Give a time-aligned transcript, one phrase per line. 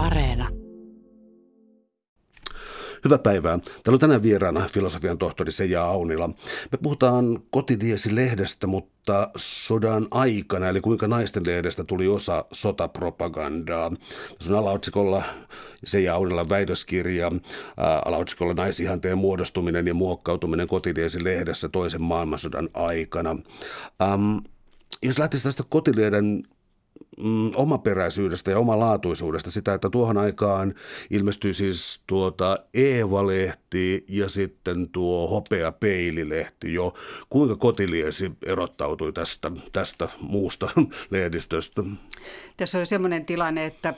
[0.00, 0.48] Areena.
[3.04, 3.58] Hyvää päivää.
[3.58, 6.28] Täällä on tänään vieraana filosofian tohtori Seija Aunila.
[6.72, 13.90] Me puhutaan kotidiesi-lehdestä, mutta sodan aikana, eli kuinka naisten lehdestä tuli osa sotapropagandaa.
[14.38, 15.22] Tässä on alaotsikolla
[15.84, 17.32] Seija Aunilan väitöskirja,
[18.04, 23.36] alaotsikolla naisihanteen muodostuminen ja muokkautuminen kotidiesi-lehdessä toisen maailmansodan aikana.
[24.02, 24.36] Ähm,
[25.02, 26.42] jos lähtisi tästä kotilehden
[27.22, 30.74] mm, omaperäisyydestä ja omalaatuisuudesta sitä, että tuohon aikaan
[31.10, 36.94] ilmestyi siis tuota Eeva-lehti ja sitten tuo hopea peililehti jo.
[37.30, 40.68] Kuinka kotiliesi erottautui tästä, tästä muusta
[41.10, 41.82] lehdistöstä?
[42.56, 43.94] Tässä oli sellainen tilanne, että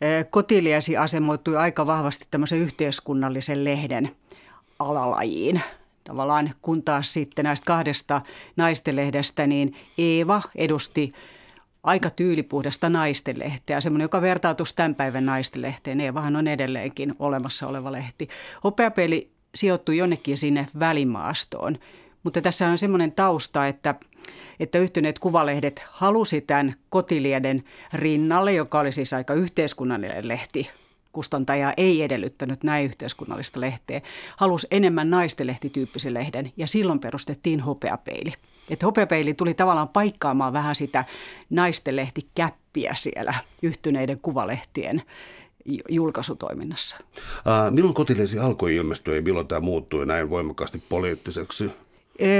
[0.00, 4.10] e, kotiliesi asemoitui aika vahvasti tämmöisen yhteiskunnallisen lehden
[4.78, 5.62] alalajiin
[6.04, 8.20] tavallaan, kun taas sitten näistä kahdesta
[8.56, 11.12] naistenlehdestä, niin Eeva edusti
[11.82, 16.00] aika tyylipuhdasta naistenlehteä, semmoinen, joka vertautuisi tämän päivän naistenlehteen.
[16.00, 18.28] Eevahan on edelleenkin olemassa oleva lehti.
[18.64, 21.78] Hopeapeli sijoittui jonnekin sinne välimaastoon,
[22.22, 23.94] mutta tässä on semmoinen tausta, että
[24.60, 30.70] että yhtyneet kuvalehdet halusi tämän kotilieden rinnalle, joka oli siis aika yhteiskunnallinen lehti.
[31.12, 34.00] Kustantaja ei edellyttänyt näin yhteiskunnallista lehteä.
[34.36, 38.32] Halusi enemmän naistenlehtityyppisen lehden ja silloin perustettiin hopeapeili.
[38.70, 41.04] Että hopeapeili tuli tavallaan paikkaamaan vähän sitä
[41.50, 45.02] naistenlehtikäppiä siellä yhtyneiden kuvalehtien
[45.88, 46.96] julkaisutoiminnassa.
[47.46, 51.70] Ää, milloin kotiliesi alkoi ilmestyä ja milloin tämä muuttui näin voimakkaasti poliittiseksi?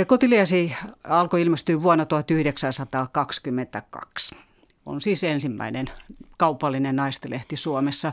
[0.07, 0.73] Kotiliesi
[1.05, 4.37] alkoi ilmestyä vuonna 1922.
[4.87, 5.87] On siis ensimmäinen
[6.37, 8.13] kaupallinen naistenlehti Suomessa.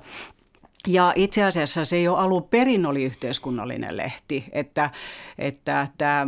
[0.88, 4.90] Ja itse asiassa se jo alun perin oli yhteiskunnallinen lehti, että,
[5.38, 6.28] että tämä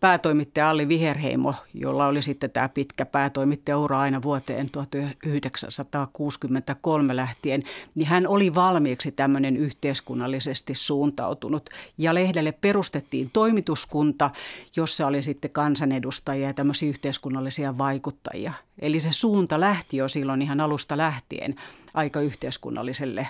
[0.00, 7.62] päätoimittaja Alli Viherheimo, jolla oli sitten tämä pitkä päätoimittajaura aina vuoteen 1963 lähtien,
[7.94, 11.70] niin hän oli valmiiksi tämmöinen yhteiskunnallisesti suuntautunut.
[11.98, 14.30] Ja lehdelle perustettiin toimituskunta,
[14.76, 18.52] jossa oli sitten kansanedustajia ja tämmöisiä yhteiskunnallisia vaikuttajia.
[18.78, 21.54] Eli se suunta lähti jo silloin ihan alusta lähtien
[21.94, 23.28] aika yhteiskunnalliselle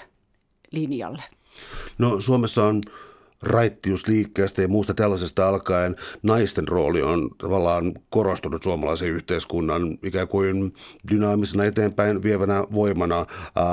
[0.71, 1.23] linjalle.
[1.99, 2.83] No Suomessa on
[3.43, 10.75] raittiusliikkeestä ja muusta tällaisesta alkaen naisten rooli on tavallaan korostunut suomalaisen yhteiskunnan ikään kuin
[11.11, 13.67] dynaamisena eteenpäin vievänä voimana ää,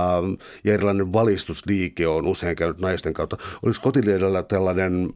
[0.64, 3.38] ja erilainen valistusliike on usein käynyt naisten kautta.
[3.64, 5.14] Oliko kotiliedellä tällainen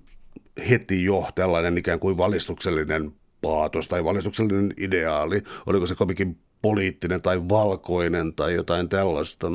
[0.70, 3.12] heti jo tällainen ikään kuin valistuksellinen
[3.42, 5.42] paatos tai valistuksellinen ideaali?
[5.66, 9.48] Oliko se kovinkin poliittinen tai valkoinen tai jotain tällaista?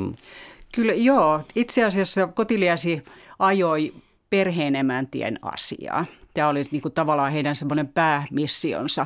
[0.75, 1.41] Kyllä joo.
[1.55, 3.03] Itse asiassa kotiliasi
[3.39, 3.93] ajoi
[4.29, 6.05] perheenemäntien asiaa.
[6.33, 9.05] Tämä oli niin kuin tavallaan heidän semmoinen päämissionsa.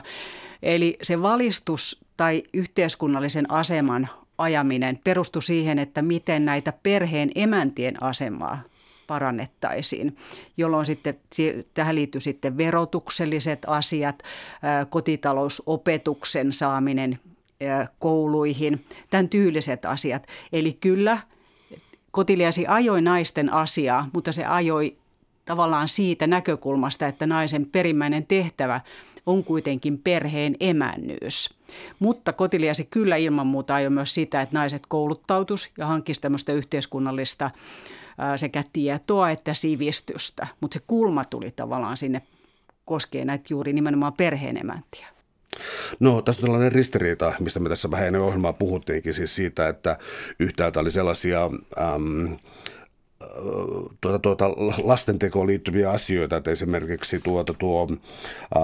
[0.64, 8.62] Eli se valistus tai yhteiskunnallisen aseman ajaminen perustui siihen, että miten näitä perheen emäntien asemaa
[9.08, 10.18] parannettaisiin,
[10.58, 11.20] jolloin sitten
[11.74, 14.24] tähän liittyy sitten verotukselliset asiat,
[14.90, 17.20] kotitalousopetuksen saaminen
[18.00, 20.28] kouluihin, tämän tyyliset asiat.
[20.54, 21.18] Eli kyllä
[22.12, 24.98] kotiliasi ajoi naisten asiaa, mutta se ajoi
[25.50, 28.82] tavallaan siitä näkökulmasta, että naisen perimmäinen tehtävä
[29.26, 31.50] on kuitenkin perheen emännyys.
[32.00, 37.52] Mutta kotiliasi kyllä ilman muuta ajoi myös sitä, että naiset kouluttautus ja hankkisi tämmöistä yhteiskunnallista
[38.36, 40.48] sekä tietoa että sivistystä.
[40.62, 42.22] Mutta se kulma tuli tavallaan sinne
[42.86, 45.08] koskee näitä juuri nimenomaan perheen emäntiä.
[46.00, 49.98] No tässä on tällainen ristiriita, mistä me tässä vähän ennen ohjelmaa puhuttiinkin, siis siitä, että
[50.40, 51.50] yhtäältä oli sellaisia...
[51.80, 52.34] Ähm,
[54.02, 54.50] tuota, tuota,
[54.84, 57.88] lastentekoon liittyviä asioita, että esimerkiksi tuota, tuo
[58.56, 58.64] ää,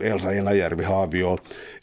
[0.00, 1.38] Elsa Enäjärvi Haavio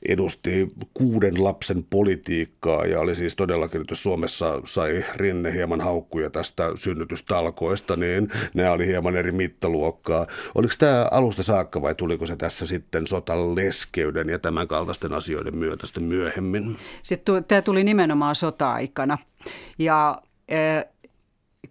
[0.07, 6.71] edusti kuuden lapsen politiikkaa ja oli siis todellakin, että Suomessa sai Rinne hieman haukkuja tästä
[6.75, 10.27] synnytystalkoista, niin ne oli hieman eri mittaluokkaa.
[10.55, 15.87] Oliko tämä alusta saakka vai tuliko se tässä sitten sotaleskeyden ja tämän kaltaisten asioiden myötä
[15.87, 16.77] sitten myöhemmin?
[17.03, 19.17] Sitten tämä tuli nimenomaan sota-aikana
[19.77, 20.21] ja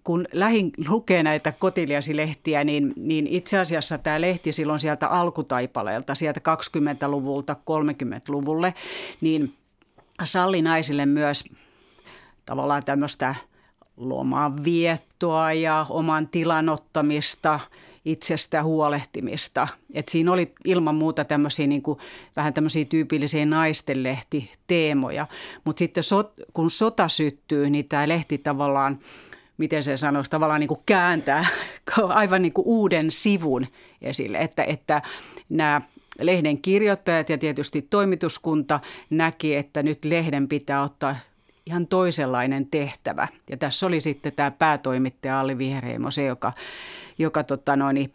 [0.04, 6.40] kun lähin lukee näitä kotiliasilehtiä, niin, niin itse asiassa tämä lehti silloin sieltä alkutaipaleelta, sieltä
[6.40, 8.74] 20-luvulta 30-luvulle,
[9.20, 9.54] niin
[10.24, 11.44] salli naisille myös
[12.46, 13.34] tavallaan tämmöistä
[13.96, 17.60] lomanviettoa ja oman tilan ottamista,
[18.04, 19.68] itsestä huolehtimista.
[19.94, 21.98] Et siinä oli ilman muuta tämmöisiä niin kuin,
[22.36, 25.26] vähän tämmöisiä tyypillisiä naistenlehti-teemoja.
[25.64, 28.98] Mutta sitten sot, kun sota syttyy, niin tämä lehti tavallaan–
[29.62, 31.46] miten se sanoisi, tavallaan niin kuin kääntää
[32.08, 33.66] aivan niin kuin uuden sivun
[34.00, 35.02] esille, että, että
[35.48, 35.80] nämä
[36.20, 38.80] lehden kirjoittajat ja tietysti toimituskunta
[39.10, 41.16] näki, että nyt lehden pitää ottaa
[41.66, 43.28] ihan toisenlainen tehtävä.
[43.50, 46.52] Ja tässä oli sitten tämä päätoimittaja Alli Viherheimo, se joka,
[47.18, 48.12] joka tota noin,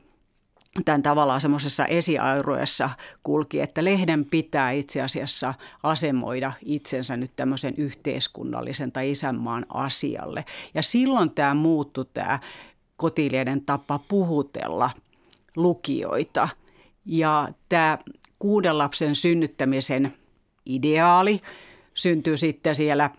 [0.85, 2.89] tämän tavallaan semmoisessa esiairuessa
[3.23, 5.53] kulki, että lehden pitää itse asiassa
[5.83, 10.45] asemoida itsensä nyt tämmöisen yhteiskunnallisen tai isänmaan asialle.
[10.73, 12.39] Ja silloin tämä muuttui tämä
[12.97, 14.89] kotilieden tapa puhutella
[15.55, 16.49] lukijoita.
[17.05, 17.97] Ja tämä
[18.39, 20.13] kuuden lapsen synnyttämisen
[20.65, 21.41] ideaali
[21.93, 23.09] syntyi sitten siellä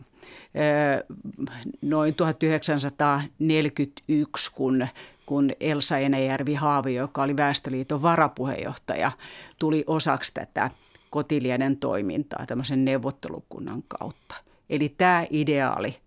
[1.83, 4.87] noin 1941, kun
[5.29, 9.13] kun Elsa Enäjärvi Haavio, joka oli Väestöliiton varapuheenjohtaja,
[9.59, 10.71] tuli osaksi tätä
[11.11, 14.35] kotilieden toimintaa tämmöisen neuvottelukunnan kautta.
[14.71, 15.99] Eli tämä ideaali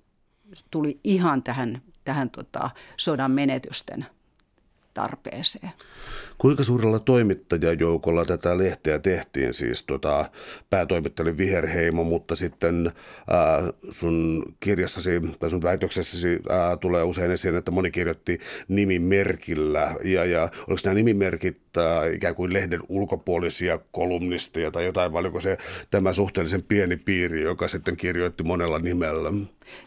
[0.72, 4.06] tuli ihan tähän, tähän tota, sodan menetysten
[4.94, 5.72] tarpeeseen.
[6.42, 9.54] Kuinka suurella toimittajajoukolla tätä lehteä tehtiin?
[9.54, 10.26] Siis tota,
[10.70, 12.92] päätoimittaja Viherheimo, mutta sitten
[13.30, 19.96] ää, sun kirjassasi tai sun väitöksessäsi ää, tulee usein esiin, että moni kirjoitti nimimerkillä.
[20.04, 25.42] Ja, ja oliko nämä nimimerkit ää, ikään kuin lehden ulkopuolisia kolumnisteja tai jotain, vai oliko
[25.42, 25.58] se
[25.92, 29.32] tämä suhteellisen pieni piiri, joka sitten kirjoitti monella nimellä?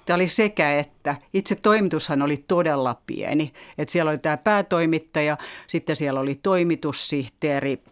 [0.07, 1.17] Tämä oli sekä että.
[1.33, 3.53] Itse toimitushan oli todella pieni.
[3.79, 7.83] Että siellä oli tämä päätoimittaja, sitten siellä oli toimitussihteeri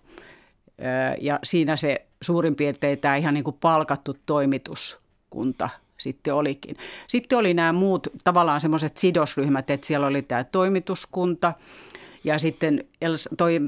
[1.20, 5.68] ja siinä se suurin piirtein tämä ihan niin kuin palkattu toimituskunta
[5.98, 6.76] sitten olikin.
[7.08, 11.52] Sitten oli nämä muut tavallaan semmoiset sidosryhmät, että siellä oli tämä toimituskunta
[12.24, 12.84] ja sitten
[13.36, 13.60] toi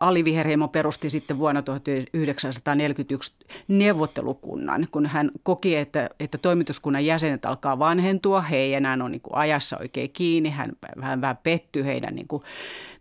[0.00, 3.32] Ali Viherheimo perusti sitten vuonna 1941
[3.68, 9.20] neuvottelukunnan, kun hän koki, että, että toimituskunnan jäsenet alkaa vanhentua, he ei enää ole niin
[9.20, 10.72] kuin ajassa oikein kiinni, hän,
[11.02, 12.42] hän vähän pettyi heidän niin kuin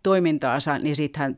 [0.04, 1.38] toimintaansa, niin sitten hän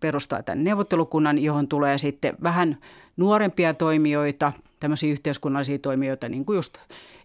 [0.00, 2.78] perustaa tämän neuvottelukunnan, johon tulee sitten vähän
[3.16, 6.78] nuorempia toimijoita, tämmöisiä yhteiskunnallisia toimijoita, niin kuin just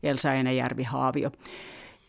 [0.04, 1.32] Elsa Enäjärvi Haavio.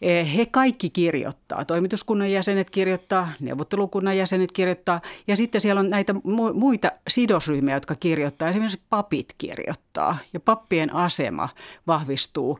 [0.02, 1.64] Eh, he kaikki kirjoittaa.
[1.64, 6.14] Toimituskunnan jäsenet kirjoittaa, neuvottelukunnan jäsenet kirjoittaa ja sitten siellä on näitä
[6.54, 8.48] muita sidosryhmiä, jotka kirjoittaa.
[8.48, 11.48] Esimerkiksi papit kirjoittaa ja pappien asema
[11.86, 12.58] vahvistuu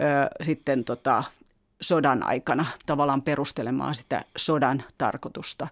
[0.00, 1.24] ö, sitten tota,
[1.80, 5.68] sodan aikana tavallaan perustelemaan sitä sodan tarkoitusta.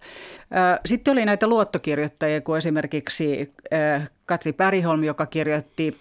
[0.86, 3.54] Sitten oli näitä luottokirjoittajia, kuin esimerkiksi
[4.26, 5.96] Katri Päriholm, joka kirjoitti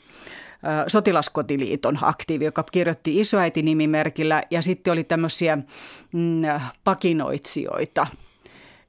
[0.88, 6.42] sotilaskotiliiton aktiivi, joka kirjoitti isoäiti-nimimerkillä ja sitten oli tämmöisiä mm,
[6.84, 8.08] pakinoitsijoita,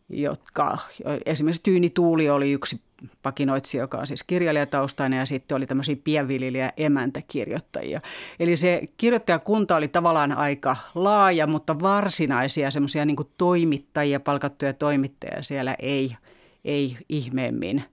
[0.09, 0.79] jotka
[1.27, 2.81] esimerkiksi Tyyni Tuuli oli yksi
[3.23, 8.01] pakinoitsija, joka on siis kirjailijataustainen ja sitten oli tämmöisiä pienviljelijä emäntäkirjoittajia.
[8.41, 15.75] Eli se kirjoittajakunta oli tavallaan aika laaja, mutta varsinaisia semmoisia niin toimittajia, palkattuja toimittajia siellä
[15.79, 16.17] ei,
[16.65, 17.85] ei ihmeemmin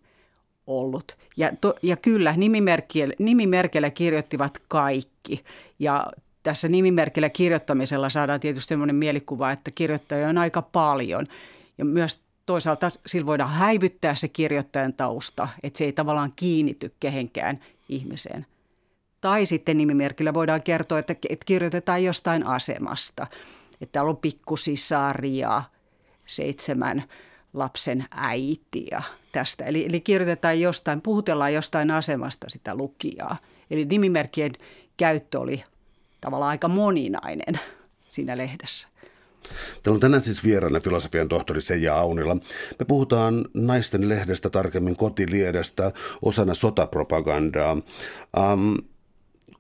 [0.70, 1.18] ollut.
[1.38, 2.36] Ja, to, ja kyllä,
[3.20, 5.44] nimimerkillä, kirjoittivat kaikki.
[5.80, 6.06] Ja
[6.44, 11.28] tässä nimimerkillä kirjoittamisella saadaan tietysti sellainen mielikuva, että kirjoittajia on aika paljon.
[11.78, 17.60] Ja myös toisaalta sillä voidaan häivyttää se kirjoittajan tausta, että se ei tavallaan kiinnity kehenkään
[17.90, 18.46] ihmiseen.
[19.22, 23.28] Tai sitten nimimerkillä voidaan kertoa, että, että kirjoitetaan jostain asemasta.
[23.82, 25.64] Että täällä on pikkusisaria,
[26.26, 27.04] seitsemän
[27.54, 29.02] lapsen äiti ja
[29.32, 29.66] tästä.
[29.66, 33.38] Eli, eli kirjoitetaan jostain, puhutellaan jostain asemasta sitä lukijaa.
[33.72, 34.52] Eli nimimerkkien
[34.98, 35.64] käyttö oli
[36.22, 37.60] tavallaan aika moninainen
[38.10, 38.90] siinä lehdessä.
[39.84, 42.36] Täällä on tänään siis vieraana filosofian tohtori Seija Aunila.
[42.80, 45.92] Me puhutaan naisten lehdestä, tarkemmin kotiliedestä,
[46.22, 47.74] osana sotapropagandaa.
[47.74, 48.78] Um,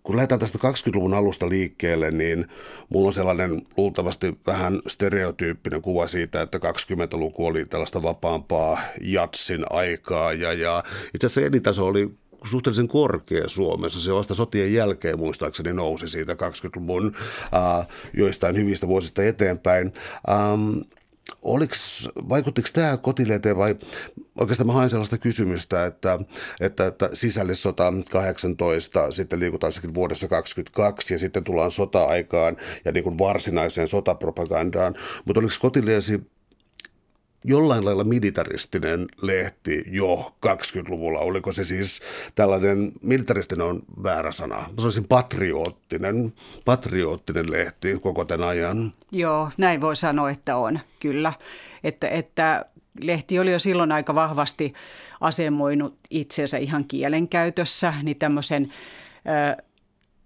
[0.03, 2.47] kun lähdetään tästä 20-luvun alusta liikkeelle, niin
[2.89, 10.33] mulla on sellainen luultavasti vähän stereotyyppinen kuva siitä, että 20-luku oli tällaista vapaampaa jatsin aikaa
[10.33, 12.09] ja, ja itse asiassa elintaso oli
[12.43, 13.99] suhteellisen korkea Suomessa.
[13.99, 17.15] Se vasta sotien jälkeen muistaakseni nousi siitä 20-luvun
[17.53, 19.93] äh, joistain hyvistä vuosista eteenpäin.
[20.29, 20.79] Ähm,
[21.41, 23.75] oliks, vaikuttiko tämä kotileteen vai
[24.39, 26.19] oikeastaan mä haen sellaista kysymystä, että,
[26.59, 33.17] että, että sisällissota 18, sitten liikutaan vuodessa 22 ja sitten tullaan sota-aikaan ja niin kuin
[33.17, 34.95] varsinaiseen sotapropagandaan,
[35.25, 36.21] mutta oliko kotileesi
[37.49, 41.19] jollain lailla militaristinen lehti jo 20-luvulla.
[41.19, 42.01] Oliko se siis
[42.35, 46.33] tällainen, militaristinen on väärä sana, mä sanoisin patriottinen,
[46.65, 48.91] patriottinen lehti koko tämän ajan?
[49.11, 51.33] Joo, näin voi sanoa, että on, kyllä.
[51.83, 52.65] Että, että
[53.03, 54.73] lehti oli jo silloin aika vahvasti
[55.21, 58.73] asemoinut itsensä ihan kielenkäytössä, niin tämmöisen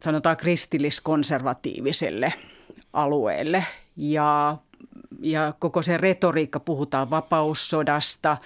[0.04, 2.34] sanotaan kristilliskonservatiiviselle
[2.94, 3.66] alueelle.
[3.98, 4.58] Ja
[5.24, 8.38] ja koko se retoriikka, puhutaan vapaussodasta,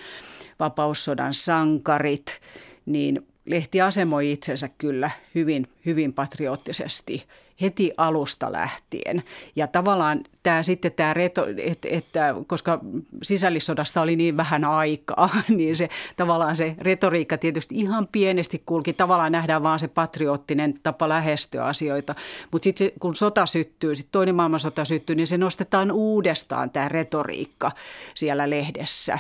[0.60, 2.42] vapaussodan sankarit,
[2.86, 7.28] niin lehti asemoi itsensä kyllä hyvin, hyvin patriottisesti
[7.62, 9.24] heti alusta lähtien.
[9.56, 12.80] Ja tavallaan tämä sitten tämä reto, että, että koska
[13.24, 18.94] sisällissodasta oli niin vähän aikaa, niin se tavallaan se retoriikka tietysti ihan pienesti kulki.
[18.94, 22.16] Tavallaan nähdään vaan se patriottinen tapa lähestyä asioita.
[22.52, 27.72] Mutta sitten kun sota syttyy, sitten toinen maailmansota syttyy, niin se nostetaan uudestaan tämä retoriikka
[28.16, 29.20] siellä lehdessä.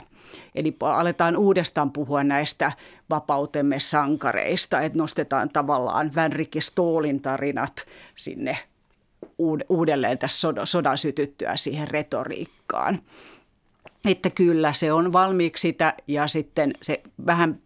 [0.55, 2.71] Eli aletaan uudestaan puhua näistä
[3.09, 8.57] vapautemme sankareista, että nostetaan tavallaan Vänrikki Stoolin tarinat sinne
[9.69, 12.99] uudelleen tässä sodan sytyttyä siihen retoriikkaan.
[14.05, 17.61] Että kyllä se on valmiiksi sitä ja sitten se vähän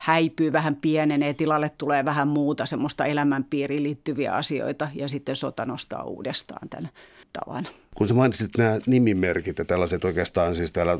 [0.00, 6.02] häipyy, vähän pienenee, tilalle tulee vähän muuta semmoista elämänpiiriin liittyviä asioita ja sitten sota nostaa
[6.02, 6.90] uudestaan tämän
[7.32, 7.68] tavan.
[7.94, 10.98] Kun sä mainitsit nämä nimimerkit ja tällaiset oikeastaan, siis täällä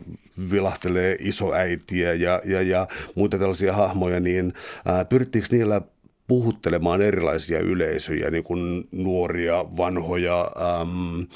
[0.50, 4.52] vilahtelee isoäitiä ja, ja, ja muita tällaisia hahmoja, niin
[5.08, 5.82] pyrittiinkö niillä
[6.26, 11.26] puhuttelemaan erilaisia yleisöjä, niin kuin nuoria, vanhoja, äm,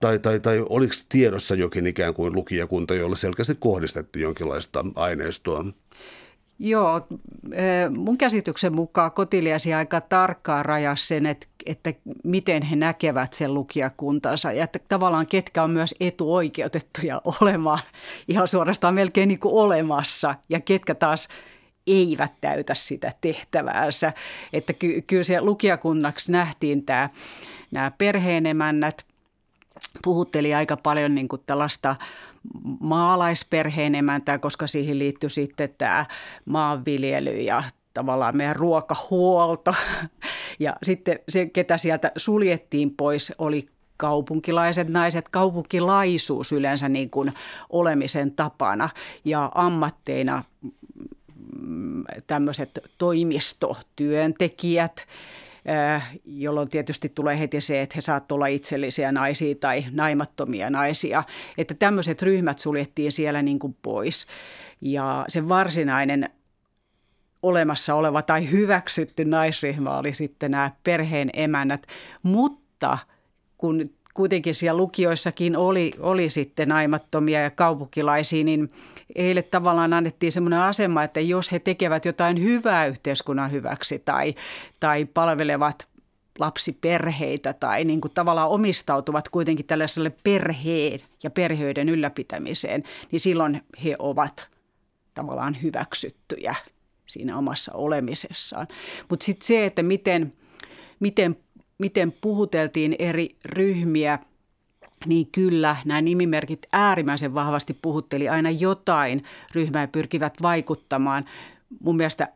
[0.00, 5.64] tai, tai, tai oliko tiedossa jokin ikään kuin lukijakunta, jolle selkeästi kohdistettiin jonkinlaista aineistoa?
[6.58, 7.06] Joo,
[7.96, 11.92] mun käsityksen mukaan kotiliasi aika tarkkaan rajas sen, että, että
[12.24, 17.78] miten he näkevät sen lukijakuntansa ja että tavallaan ketkä on myös etuoikeutettuja olemaan
[18.28, 21.28] ihan suorastaan melkein niin kuin olemassa ja ketkä taas
[21.86, 24.12] eivät täytä sitä tehtäväänsä.
[24.52, 27.10] Että ky- kyllä siellä lukijakunnaksi nähtiin tämä,
[27.70, 29.06] nämä perheenemännät,
[30.04, 31.96] puhutteli aika paljon niin kuin tällaista
[32.80, 36.06] maalaisperheen emäntää, koska siihen liittyy sitten tämä
[36.44, 37.62] maanviljely ja
[37.94, 39.74] tavallaan meidän ruokahuolto.
[40.58, 47.32] Ja sitten se, ketä sieltä suljettiin pois, oli kaupunkilaiset naiset, kaupunkilaisuus yleensä niin kuin
[47.70, 48.88] olemisen tapana
[49.24, 50.44] ja ammatteina
[51.60, 55.06] mm, tämmöiset toimistotyöntekijät,
[56.24, 61.24] jolloin tietysti tulee heti se, että he saattavat olla itsellisiä naisia tai naimattomia naisia.
[61.58, 64.26] Että tämmöiset ryhmät suljettiin siellä niin kuin pois.
[64.80, 66.30] Ja se varsinainen
[67.42, 71.86] olemassa oleva tai hyväksytty naisryhmä oli sitten nämä perheen emännät.
[72.22, 72.98] Mutta
[73.58, 78.70] kun kuitenkin siellä lukioissakin oli, oli sitten naimattomia ja kaupunkilaisia, niin
[79.18, 84.34] heille tavallaan annettiin semmoinen asema, että jos he tekevät jotain hyvää yhteiskunnan hyväksi tai,
[84.80, 85.88] tai palvelevat
[86.38, 92.82] lapsiperheitä tai niin kuin tavallaan omistautuvat kuitenkin tällaiselle perheen ja perheiden ylläpitämiseen,
[93.12, 94.48] niin silloin he ovat
[95.14, 96.54] tavallaan hyväksyttyjä
[97.06, 98.68] siinä omassa olemisessaan.
[99.08, 100.32] Mutta sitten se, että miten,
[101.00, 101.36] miten
[101.78, 104.18] miten puhuteltiin eri ryhmiä,
[105.06, 109.24] niin kyllä nämä nimimerkit äärimmäisen vahvasti puhutteli aina jotain
[109.54, 111.24] ryhmää pyrkivät vaikuttamaan.
[111.80, 112.28] Mun mielestä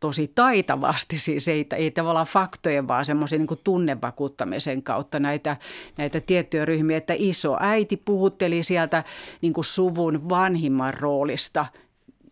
[0.00, 5.56] tosi taitavasti, siis ei, ei tavallaan faktojen, vaan semmoisen niin tunnevakuuttamisen kautta näitä,
[5.98, 9.04] näitä tiettyjä ryhmiä, että iso äiti puhutteli sieltä
[9.40, 11.66] niin kuin suvun vanhimman roolista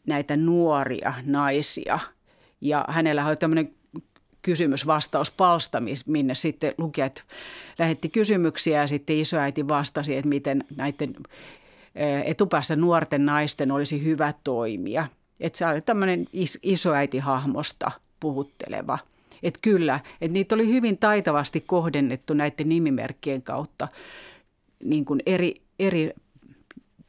[0.07, 1.99] näitä nuoria naisia.
[2.61, 3.78] Ja hänellä oli tämmöinen
[4.49, 7.25] kysymys-vastauspalsta, minne sitten lukijat
[7.79, 11.15] lähetti kysymyksiä ja sitten isoäiti vastasi, että miten näiden
[12.25, 15.07] etupäässä nuorten naisten olisi hyvä toimia.
[15.41, 17.91] Että se oli tämmöinen is- isoäitihahmosta
[18.21, 18.99] puhutteleva.
[19.43, 23.89] Että kyllä, että niitä oli hyvin taitavasti kohdennettu näiden nimimerkkien kautta
[24.85, 26.11] niin kuin eri, eri,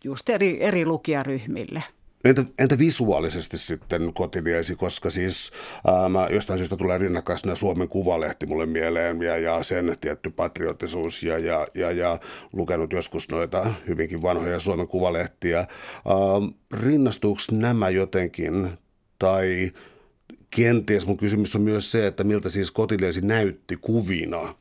[0.03, 1.83] just eri, eri lukijaryhmille–
[2.23, 5.51] Entä, entä visuaalisesti sitten kotiliesi, koska siis
[5.87, 11.37] ää, jostain syystä tulee rinnakkaisena Suomen Kuvalehti mulle mieleen ja, ja sen tietty patriottisuus ja,
[11.37, 12.19] ja, ja, ja
[12.53, 15.57] lukenut joskus noita hyvinkin vanhoja Suomen Kuvalehtiä.
[15.59, 15.67] Ää,
[16.71, 18.69] rinnastuuko nämä jotenkin?
[19.19, 19.71] Tai
[20.49, 24.55] kenties mun kysymys on myös se, että miltä siis kotiliesi näytti kuvina–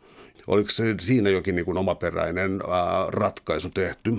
[0.48, 4.12] Oliko se siinä jokin niin kuin omaperäinen ää, ratkaisu tehty?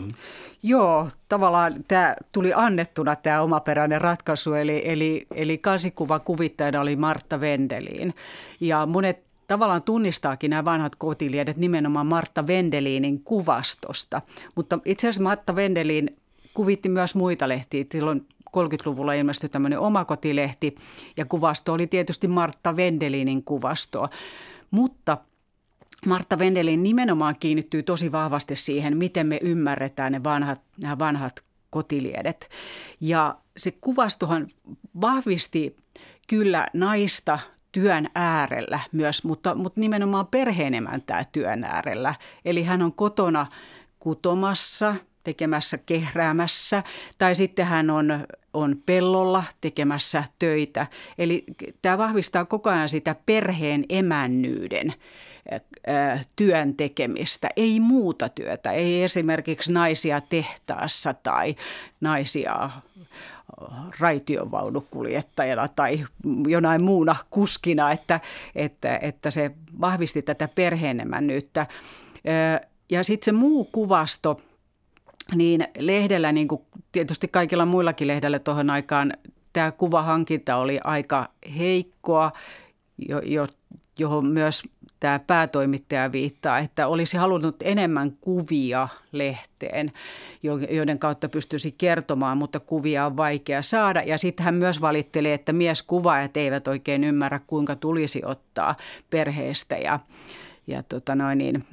[0.64, 7.40] Joo, tavallaan tämä tuli annettuna tämä omaperäinen ratkaisu, eli, eli, eli kansikuva kuvittajana oli Martta
[7.40, 8.14] Vendelin.
[8.60, 14.22] Ja monet tavallaan tunnistaakin nämä vanhat kotiliedet nimenomaan Martta Vendelinin kuvastosta.
[14.56, 16.18] Mutta itse asiassa Martta Vendelin
[16.54, 17.86] kuvitti myös muita lehtiä.
[17.92, 18.26] Silloin
[18.58, 20.76] 30-luvulla ilmestyi tämmöinen omakotilehti
[21.18, 24.10] ja kuvasto oli tietysti Martta Vendelinin kuvastoa.
[24.72, 25.18] Mutta
[26.06, 32.50] Martta Vendelin nimenomaan kiinnittyy tosi vahvasti siihen, miten me ymmärretään ne vanhat, nämä vanhat kotiliedet.
[33.02, 34.48] Ja se kuvastohan
[35.02, 35.76] vahvisti
[36.28, 37.40] kyllä naista
[37.72, 42.16] työn äärellä myös, mutta, mutta nimenomaan perheenemäntää työn äärellä.
[42.46, 43.46] Eli hän on kotona
[44.00, 46.84] kutomassa, tekemässä, kehräämässä,
[47.18, 50.88] tai sitten hän on, on pellolla tekemässä töitä.
[51.18, 51.44] Eli
[51.82, 54.94] tämä vahvistaa koko ajan sitä perheen emännyyden
[56.36, 61.56] työn tekemistä, ei muuta työtä, ei esimerkiksi naisia tehtaassa tai
[62.02, 62.70] naisia
[64.00, 66.06] raitiovaunukuljettajana tai
[66.48, 68.20] jonain muuna kuskina, että,
[68.56, 69.52] että, että se
[69.82, 71.68] vahvisti tätä perheenemännyyttä.
[72.92, 74.42] Ja sitten se muu kuvasto,
[75.36, 79.14] niin lehdellä, niin kuin tietysti kaikilla muillakin lehdellä tuohon aikaan,
[79.54, 82.32] tämä kuvahankinta oli aika heikkoa,
[83.10, 83.48] jo, jo,
[84.00, 84.64] johon myös
[85.00, 89.92] tämä päätoimittaja viittaa, että olisi halunnut enemmän kuvia lehteen,
[90.70, 94.02] joiden kautta pystyisi kertomaan, mutta kuvia on vaikea saada.
[94.02, 98.76] Ja sitten hän myös valitteli, että mieskuvaajat eivät oikein ymmärrä, kuinka tulisi ottaa
[99.10, 100.00] perheestä ja,
[100.68, 101.64] ja tota noin niin,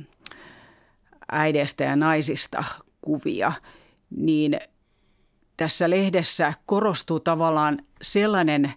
[1.33, 2.65] äideistä ja naisista
[3.01, 3.53] kuvia.
[4.11, 4.61] Niin
[5.57, 8.73] tässä lehdessä korostuu tavallaan sellainen–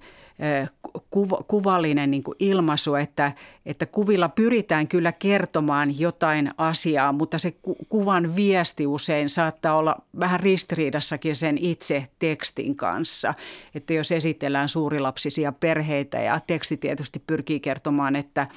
[1.10, 3.32] kuva, kuvallinen niin ilmaisu, että,
[3.66, 9.96] että kuvilla pyritään kyllä kertomaan jotain asiaa, mutta se ku, kuvan viesti usein saattaa olla
[10.20, 13.34] vähän ristiriidassakin sen itse tekstin kanssa.
[13.76, 18.48] Että jos esitellään suurilapsisia perheitä ja teksti tietysti pyrkii kertomaan, että,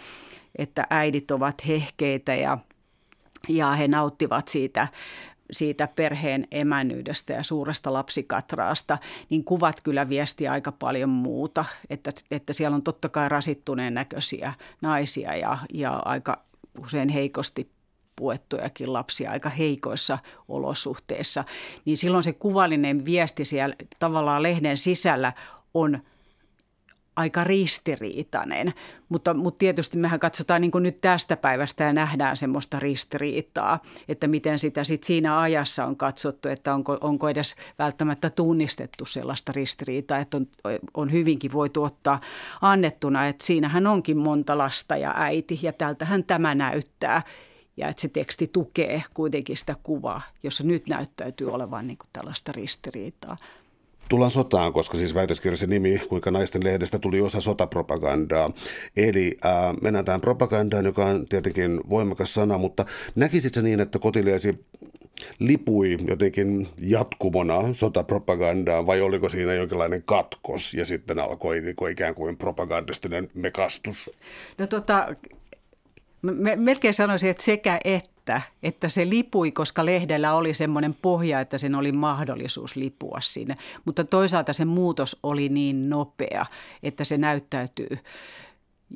[0.59, 2.59] että äidit ovat hehkeitä ja,
[3.49, 4.89] ja he nauttivat siitä
[5.53, 8.99] siitä perheen emännyydestä ja suuresta lapsikatraasta,
[9.31, 11.65] niin kuvat kyllä viesti aika paljon muuta.
[11.91, 16.43] Että, että siellä on totta kai rasittuneen näköisiä naisia ja, ja aika
[16.85, 17.71] usein heikosti
[18.17, 20.19] puettujakin lapsia aika heikoissa
[20.49, 21.45] olosuhteissa,
[21.85, 25.33] niin silloin se kuvallinen viesti siellä tavallaan lehden sisällä
[25.75, 25.99] on–
[27.17, 28.75] aika ristiriitainen.
[29.09, 34.59] Mutta, mutta tietysti mehän katsotaan niin nyt tästä päivästä ja nähdään semmoista ristiriitaa, että miten
[34.59, 40.37] sitä sit siinä ajassa on katsottu, että onko, onko edes välttämättä tunnistettu sellaista ristiriitaa, että
[40.37, 40.47] on,
[40.95, 42.21] on hyvinkin voitu ottaa
[42.61, 47.23] annettuna, että siinähän onkin monta lasta ja äiti ja tältähän tämä näyttää.
[47.77, 53.37] Ja että se teksti tukee kuitenkin sitä kuvaa, jossa nyt näyttäytyy olevan niin tällaista ristiriitaa
[54.09, 58.51] tullaan sotaan, koska siis väitöskirjassa nimi, kuinka naisten lehdestä tuli osa sotapropagandaa.
[58.97, 62.85] Eli ää, mennään tähän propagandaan, joka on tietenkin voimakas sana, mutta
[63.15, 64.65] näkisit se niin, että kotiliesi
[65.39, 72.37] lipui jotenkin jatkumona sotapropagandaan vai oliko siinä jonkinlainen katkos ja sitten alkoi niin ikään kuin
[72.37, 74.11] propagandistinen mekastus?
[74.59, 75.17] No tota,
[76.23, 81.41] me, melkein sanoisin, että sekä että että, että se lipui, koska lehdellä oli semmoinen pohja,
[81.41, 83.57] että sen oli mahdollisuus lipua sinne.
[83.85, 86.47] Mutta toisaalta se muutos oli niin nopea,
[86.83, 87.99] että se näyttäytyy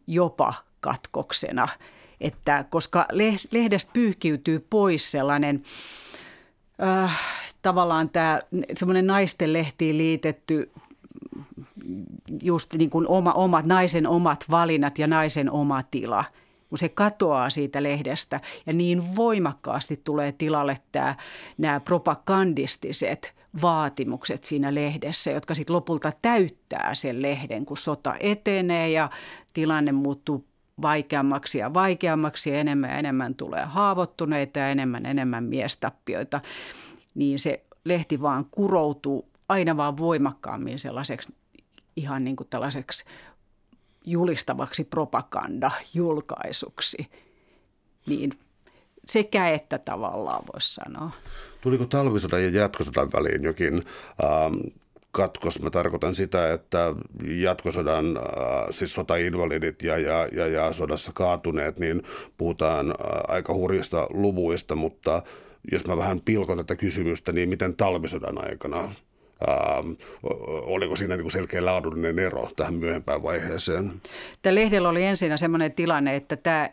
[0.07, 1.69] jopa katkoksena.
[2.21, 3.07] Että koska
[3.53, 5.63] lehdestä pyyhkiytyy pois sellainen
[6.83, 7.21] äh,
[7.63, 8.41] tavallaan tämä
[8.77, 10.73] semmoinen naisten lehtiin liitetty
[12.43, 16.25] just niin kuin oma, omat, naisen omat valinnat ja naisen oma tila–
[16.69, 21.17] kun se katoaa siitä lehdestä ja niin voimakkaasti tulee tilalle tämä,
[21.59, 29.11] nämä propagandistiset vaatimukset siinä lehdessä, jotka sitten lopulta täyttää sen lehden, kun sota etenee ja
[29.53, 30.47] tilanne muuttuu
[30.83, 36.41] vaikeammaksi ja vaikeammaksi ja enemmän ja enemmän tulee haavoittuneita ja enemmän enemmän miestappioita,
[37.15, 41.35] niin se lehti vaan kuroutuu aina vaan voimakkaammin sellaiseksi
[41.97, 43.05] ihan niin kuin tällaiseksi
[44.07, 47.07] julistavaksi propaganda-julkaisuksi.
[48.07, 48.33] Niin
[49.09, 51.11] sekä että tavallaan voisi sanoa.
[51.61, 53.83] Tuliko talvisodan ja jatkosodan väliin jokin
[54.25, 54.55] ähm,
[55.11, 55.63] katkos?
[55.63, 58.23] Mä tarkoitan sitä, että jatkosodan, äh,
[58.71, 62.03] siis sotainvalidit ja, ja, ja, ja sodassa kaatuneet, niin
[62.37, 62.95] puhutaan äh,
[63.29, 65.23] aika hurjista luvuista, mutta
[65.73, 68.95] jos mä vähän pilkon tätä kysymystä, niin miten talvisodan aikana
[69.49, 69.93] Ähm,
[70.67, 73.93] oliko siinä niin selkeä laadullinen ero tähän myöhempään vaiheeseen?
[74.43, 76.69] Tämä lehdellä oli ensin sellainen tilanne, että tämä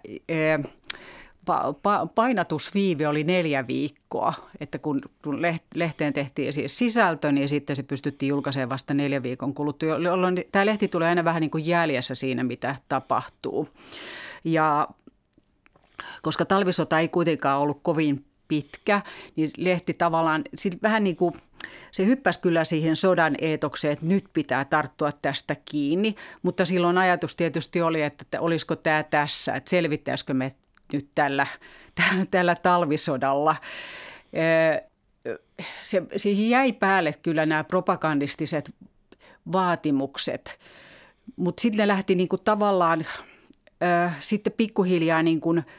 [2.15, 5.01] painatusviive oli neljä viikkoa, että kun,
[5.75, 10.65] lehteen tehtiin siis sisältö, niin sitten se pystyttiin julkaisemaan vasta neljä viikon kuluttua, jolloin tämä
[10.65, 13.69] lehti tulee aina vähän niin kuin jäljessä siinä, mitä tapahtuu.
[14.43, 14.87] Ja
[16.21, 19.01] koska talvisota ei kuitenkaan ollut kovin pitkä,
[19.35, 20.43] niin lehti tavallaan
[20.81, 21.33] vähän niin kuin,
[21.91, 27.35] se hyppäsi kyllä siihen sodan eetokseen, että nyt pitää tarttua tästä kiinni, mutta silloin ajatus
[27.35, 30.51] tietysti oli, että olisiko tämä tässä, että selvittäisikö me
[30.93, 31.47] nyt tällä,
[32.31, 33.55] tällä talvisodalla.
[35.81, 38.75] Se, siihen jäi päälle kyllä nämä propagandistiset
[39.51, 40.59] vaatimukset,
[41.35, 43.05] mutta sitten ne lähti niin kuin tavallaan
[43.83, 45.63] äh, sitten pikkuhiljaa niin kuin–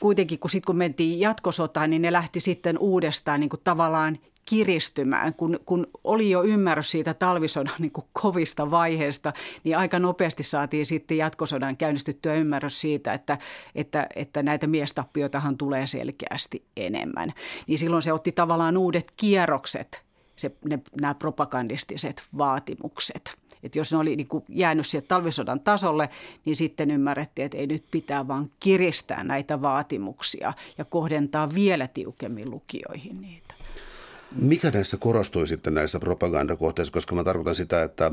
[0.00, 5.34] kuitenkin kun sitten kun mentiin jatkosotaan, niin ne lähti sitten uudestaan niin kuin tavallaan kiristymään,
[5.34, 9.32] kun, kun oli jo ymmärrys siitä talvisodan niin kuin kovista vaiheesta,
[9.64, 13.38] niin aika nopeasti saatiin sitten jatkosodan käynnistyttyä ymmärrys siitä, että,
[13.74, 17.32] että, että näitä miestappioitahan tulee selkeästi enemmän.
[17.66, 20.04] Niin silloin se otti tavallaan uudet kierrokset,
[20.36, 23.38] se, ne, nämä propagandistiset vaatimukset.
[23.64, 26.08] Että jos ne oli niin kuin jäänyt sieltä talvisodan tasolle,
[26.44, 32.50] niin sitten ymmärrettiin, että ei nyt pitää vaan kiristää näitä vaatimuksia ja kohdentaa vielä tiukemmin
[32.50, 33.54] lukijoihin niitä.
[34.36, 38.10] Mikä näissä korostui sitten näissä propagandakohteissa, koska mä tarkoitan sitä, että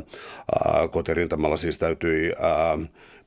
[0.92, 2.80] koterintamalla siis täytyi ää,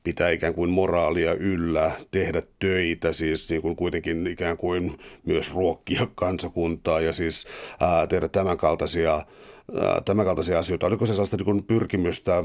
[0.03, 6.07] pitää ikään kuin moraalia yllä, tehdä töitä, siis niin kuin kuitenkin ikään kuin myös ruokkia
[6.15, 7.47] kansakuntaa ja siis
[7.79, 9.25] ää, tehdä tämän kaltaisia,
[9.81, 10.87] ää, tämän kaltaisia asioita.
[10.87, 12.43] Oliko se sellaista niin pyrkimystä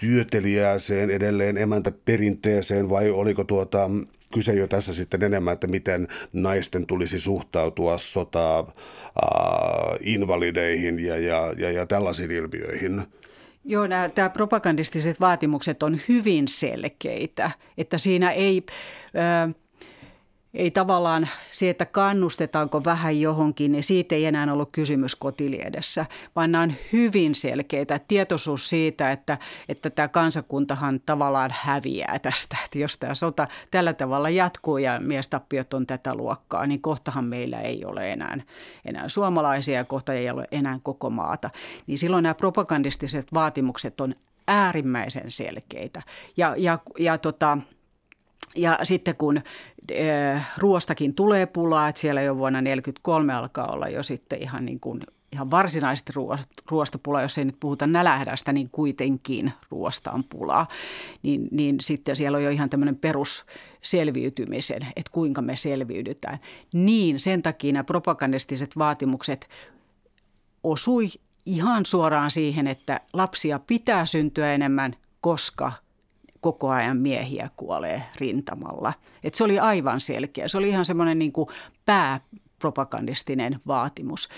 [0.00, 3.90] työtelijääseen edelleen emäntäperinteeseen vai oliko tuota
[4.34, 11.54] kyse jo tässä sitten enemmän, että miten naisten tulisi suhtautua sotaa äh, invalideihin ja, ja,
[11.58, 13.02] ja, ja tällaisiin ilmiöihin?
[13.64, 18.66] Joo, nämä, tämä propagandistiset vaatimukset on hyvin selkeitä, että siinä ei...
[20.54, 26.52] ei tavallaan se, että kannustetaanko vähän johonkin, niin siitä ei enää ollut kysymys kotiliedessä, vaan
[26.52, 28.00] nämä on hyvin selkeitä.
[28.08, 29.38] Tietoisuus siitä, että,
[29.68, 32.56] että tämä kansakuntahan tavallaan häviää tästä.
[32.64, 37.60] Että jos tämä sota tällä tavalla jatkuu ja miestappiot on tätä luokkaa, niin kohtahan meillä
[37.60, 38.38] ei ole enää,
[38.84, 41.50] enää suomalaisia ja kohta ei ole enää koko maata.
[41.86, 44.14] Niin silloin nämä propagandistiset vaatimukset on
[44.48, 46.02] äärimmäisen selkeitä.
[46.36, 47.58] Ja, ja, ja tota,
[48.56, 49.42] ja sitten kun
[49.92, 54.80] äh, ruostakin tulee pulaa, että siellä jo vuonna 1943 alkaa olla jo sitten ihan niin
[54.80, 55.00] kuin
[55.32, 56.12] ihan varsinaisesti
[56.70, 60.68] ruoasta pulaa, jos ei nyt puhuta nälähdästä, niin kuitenkin ruoasta on pulaa.
[61.22, 66.38] Niin, niin sitten siellä on jo ihan tämmöinen perusselviytymisen, että kuinka me selviydytään.
[66.72, 69.48] Niin sen takia nämä propagandistiset vaatimukset
[70.64, 71.08] osui
[71.46, 75.72] ihan suoraan siihen, että lapsia pitää syntyä enemmän, koska–
[76.42, 78.92] koko ajan miehiä kuolee rintamalla.
[79.24, 80.48] Et se oli aivan selkeä.
[80.48, 81.48] Se oli ihan semmoinen niin kuin
[81.84, 84.28] pääpropagandistinen vaatimus.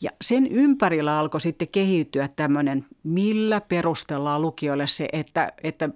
[0.00, 5.88] Ja sen ympärillä alkoi sitten kehittyä tämmöinen, millä perustellaan lukijoille se, että, että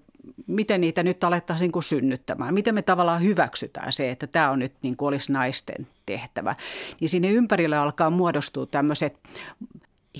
[0.46, 2.54] miten niitä nyt alettaisiin kuin synnyttämään.
[2.54, 6.54] Miten me tavallaan hyväksytään se, että tämä on nyt niin kuin olisi naisten tehtävä.
[7.00, 9.18] Niin sinne ympärille alkaa muodostua tämmöiset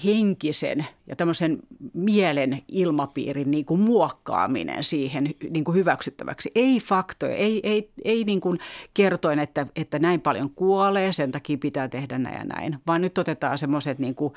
[0.05, 1.59] henkisen ja tämmöisen
[1.95, 6.51] mielen ilmapiirin niin kuin muokkaaminen siihen niin kuin hyväksyttäväksi.
[6.55, 8.59] Ei faktoja, ei, ei, ei niin kuin
[8.95, 13.19] kertoen, että, että näin paljon kuolee, sen takia pitää tehdä näin ja näin, vaan nyt
[13.19, 14.35] otetaan semmoiset niin kuin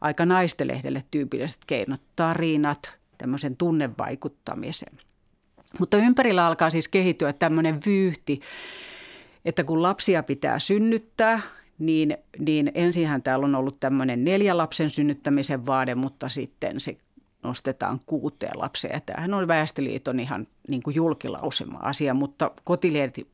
[0.00, 4.98] aika naistelehdelle tyypilliset keinot, tarinat, tämmöisen tunnevaikuttamisen.
[5.78, 8.40] Mutta ympärillä alkaa siis kehittyä tämmöinen vyyhti,
[9.44, 11.40] että kun lapsia pitää synnyttää–
[11.78, 16.96] niin, niin ensinhän täällä on ollut tämmöinen neljän lapsen synnyttämisen vaade, mutta sitten se
[17.42, 18.94] nostetaan kuuteen lapseen.
[18.94, 23.26] Ja tämähän on Väestöliiton ihan niin kuin julkilausema asia, mutta kotiliesi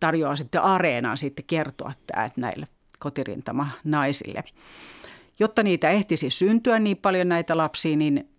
[0.00, 4.44] tarjoaa sitten areenaan sitten kertoa tämä näille kotirintama naisille.
[5.38, 8.30] Jotta niitä ehtisi syntyä niin paljon näitä lapsia, niin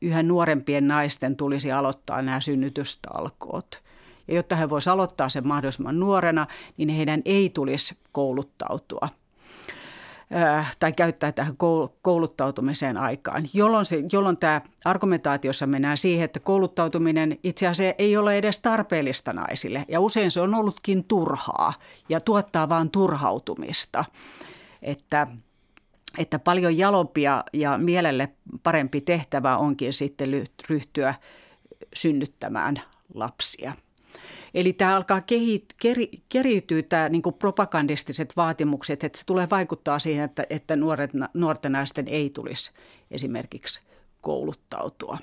[0.00, 3.82] yhä nuorempien naisten tulisi aloittaa nämä synnytystalkoot.
[4.28, 9.08] Ja jotta he voisivat aloittaa sen mahdollisimman nuorena, niin heidän ei tulisi kouluttautua
[10.80, 11.56] tai käyttää tähän
[12.02, 18.38] kouluttautumiseen aikaan, jolloin, se, jolloin tämä argumentaatiossa mennään siihen, että kouluttautuminen itse asiassa ei ole
[18.38, 19.84] edes tarpeellista naisille.
[19.88, 21.74] Ja usein se on ollutkin turhaa
[22.08, 24.04] ja tuottaa vain turhautumista.
[24.82, 25.26] Että,
[26.18, 28.28] että paljon jalompia ja mielelle
[28.62, 30.28] parempi tehtävä onkin sitten
[30.68, 31.14] ryhtyä
[31.94, 32.82] synnyttämään
[33.14, 33.72] lapsia.
[34.54, 40.24] Eli tämä alkaa kehi, keri, keriytyä tämä niin propagandistiset vaatimukset, että se tulee vaikuttaa siihen,
[40.24, 42.70] että, että nuoret, nuorten naisten ei tulisi
[43.10, 43.80] esimerkiksi
[44.20, 45.18] kouluttautua.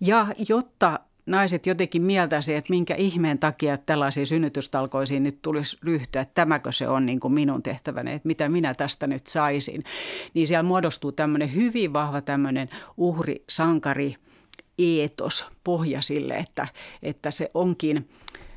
[0.00, 6.34] Ja jotta naiset jotenkin mieltäisi, että minkä ihmeen takia tällaisiin synnytystalkoisiin nyt tulisi ryhtyä, että
[6.34, 9.84] tämäkö se on niin kuin minun tehtäväni, että mitä minä tästä nyt saisin.
[10.34, 14.16] Niin siellä muodostuu tämmöinen hyvin vahva tämmöinen uhri-sankari
[14.78, 16.68] eetos pohja sille, että,
[17.02, 18.08] että se onkin–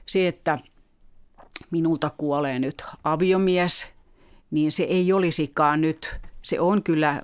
[0.10, 0.60] se, että
[1.72, 3.88] minulta kuolee nyt aviomies,
[4.52, 7.22] niin se ei olisikaan nyt, se on kyllä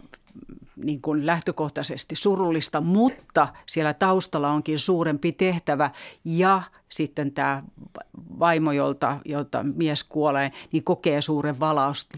[0.75, 5.91] niin kuin lähtökohtaisesti surullista, mutta siellä taustalla onkin suurempi tehtävä
[6.25, 7.63] ja sitten tämä
[8.39, 11.59] vaimo, jolta, jolta mies kuolee, niin kokee suuren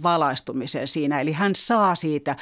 [0.04, 1.22] valaistumisen siinä.
[1.22, 2.36] Eli hän saa siitä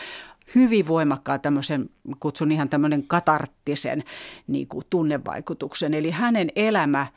[0.56, 4.04] hyvin voimakkaan tämmöisen, kutsun ihan tämmöinen katarttisen
[4.48, 5.94] niin kuin tunnevaikutuksen.
[5.94, 7.08] Eli hänen elämä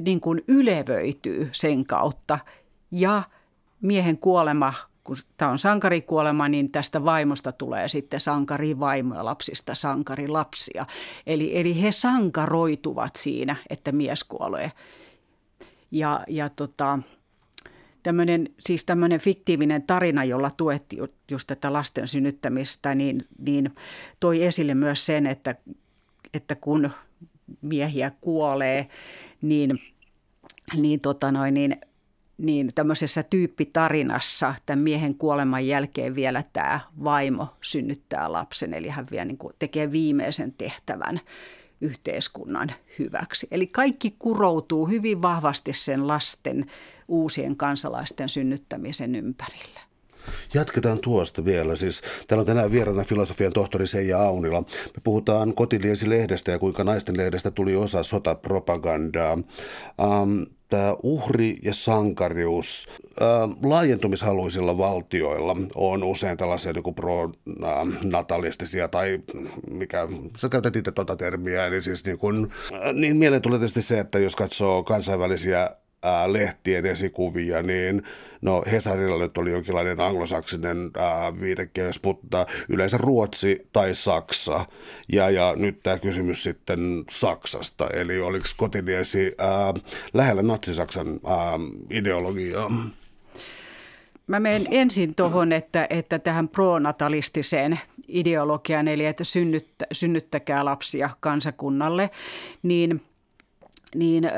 [0.00, 2.38] niin kuin ylevöityy sen kautta
[2.90, 3.22] ja
[3.80, 4.74] miehen kuolema
[5.06, 10.86] kun tämä on sankarikuolema, niin tästä vaimosta tulee sitten sankarivaimo ja lapsista sankarilapsia.
[11.26, 14.72] Eli, eli he sankaroituvat siinä, että mies kuolee.
[15.90, 16.98] Ja, ja tota,
[18.02, 23.74] tämmöinen, siis tämmöinen fiktiivinen tarina, jolla tuettiin just tätä lasten synnyttämistä, niin, niin
[24.20, 25.54] toi esille myös sen, että,
[26.34, 26.90] että kun
[27.62, 28.88] miehiä kuolee,
[29.42, 29.78] niin,
[30.76, 31.76] niin, tota noin, niin
[32.38, 39.24] niin tämmöisessä tyyppitarinassa tämän miehen kuoleman jälkeen vielä tämä vaimo synnyttää lapsen, eli hän vielä
[39.24, 41.20] niin tekee viimeisen tehtävän
[41.80, 43.48] yhteiskunnan hyväksi.
[43.50, 46.66] Eli kaikki kuroutuu hyvin vahvasti sen lasten
[47.08, 49.80] uusien kansalaisten synnyttämisen ympärille.
[50.54, 51.76] Jatketaan tuosta vielä.
[51.76, 54.60] Siis täällä on tänään vieraana filosofian tohtori Seija Aunila.
[54.60, 59.34] Me puhutaan Kotiliesi-lehdestä ja kuinka naisten lehdestä tuli osa sotapropagandaa.
[59.34, 62.88] Um, tämä uhri ja sankarius
[63.20, 69.20] ää, laajentumishaluisilla valtioilla on usein tällaisia niin pro-natalistisia tai
[69.70, 70.08] mikä,
[70.38, 72.52] sä käytät itse tuota termiä, eli siis niin, kuin,
[72.92, 75.70] niin mieleen tulee tietysti se, että jos katsoo kansainvälisiä
[76.02, 78.02] ää, lehtien esikuvia, niin
[78.40, 84.64] no Hesarilla nyt oli jonkinlainen anglosaksinen ää, viitekeys, mutta yleensä Ruotsi tai Saksa.
[85.12, 89.74] Ja, ja nyt tämä kysymys sitten Saksasta, eli oliko kotiniesi ää,
[90.14, 91.58] lähellä natsi-Saksan ää,
[91.90, 92.70] ideologiaa?
[94.26, 102.10] Mä menen ensin tuohon, että, että tähän pronatalistiseen ideologiaan, eli että synnyttä, synnyttäkää lapsia kansakunnalle,
[102.62, 103.02] niin,
[103.94, 104.30] niin ö,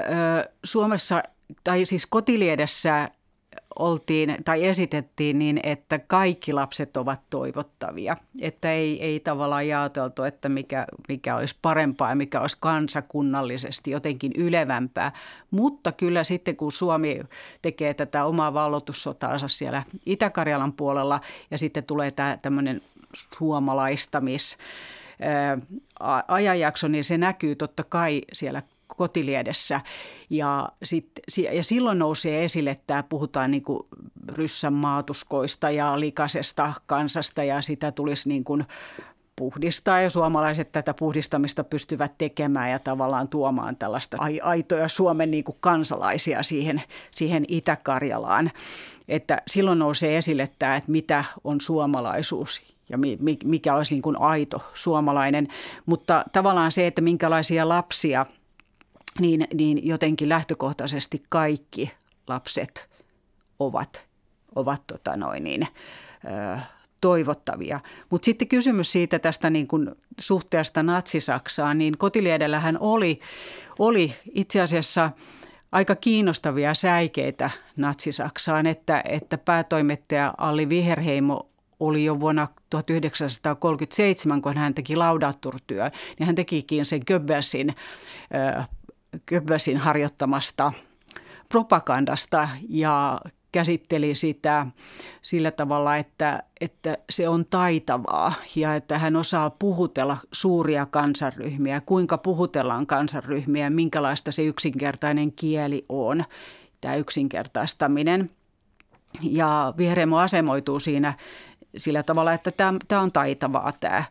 [0.65, 1.23] Suomessa
[1.65, 3.11] tai siis kotiliedessä
[3.79, 8.17] oltiin tai esitettiin niin, että kaikki lapset ovat toivottavia.
[8.41, 14.33] Että ei, ei tavallaan jaoteltu, että mikä, mikä olisi parempaa ja mikä olisi kansakunnallisesti jotenkin
[14.37, 15.13] ylevämpää.
[15.51, 17.21] Mutta kyllä sitten kun Suomi
[17.63, 22.81] tekee tätä omaa vallotussotaansa siellä Itä-Karjalan puolella ja sitten tulee tämä tämmöinen
[23.39, 24.59] suomalaistamis
[26.29, 28.63] ajanjakso, niin se näkyy totta kai siellä
[28.97, 29.81] kotiliedessä.
[30.31, 31.11] Ja, sit,
[31.53, 33.81] ja silloin nousee esille, että puhutaan niin kuin
[34.37, 38.65] ryssän maatuskoista ja likaisesta kansasta ja sitä tulisi niin kuin
[39.39, 45.57] puhdistaa ja suomalaiset tätä puhdistamista pystyvät tekemään ja tavallaan tuomaan tällaista aitoja Suomen niin kuin
[45.61, 48.51] kansalaisia siihen, siihen Itä-Karjalaan.
[49.09, 52.99] Että silloin nousee esille tämä, että mitä on suomalaisuus ja
[53.45, 55.49] mikä olisi niin kuin aito suomalainen.
[55.87, 58.27] Mutta tavallaan se, että minkälaisia lapsia–
[59.21, 61.93] niin, niin jotenkin lähtökohtaisesti kaikki
[62.27, 62.91] lapset
[63.59, 64.07] ovat,
[64.55, 65.67] ovat tota noin niin,
[66.25, 66.59] ö,
[67.01, 67.81] toivottavia.
[68.11, 73.21] Mutta sitten kysymys siitä tästä niin kuin suhteesta Natsi-Saksaan, niin Kotiliedellähän oli,
[73.79, 75.11] oli itse asiassa
[75.73, 81.49] aika kiinnostavia säikeitä Natsi-Saksaan, että, että päätoimittaja Alli Viherheimo
[81.81, 87.75] oli jo vuonna 1937, kun hän teki laudaturtyö, niin hän tekikin sen Goebbelsin
[89.29, 90.73] Goebbelsin harjoittamasta
[91.49, 93.21] propagandasta ja
[93.53, 94.67] käsitteli sitä
[95.23, 102.19] sillä tavalla, että, että se on taitavaa ja että hän osaa puhutella suuria kansanryhmiä, kuinka
[102.19, 106.25] puhutellaan kansanryhmiä, minkälaista se yksinkertainen kieli on,
[106.81, 108.31] tämä yksinkertaistaminen.
[109.23, 111.15] Ja Viheremo asemoituu siinä
[111.77, 114.05] sillä tavalla, että tämä, tämä on taitavaa tämä,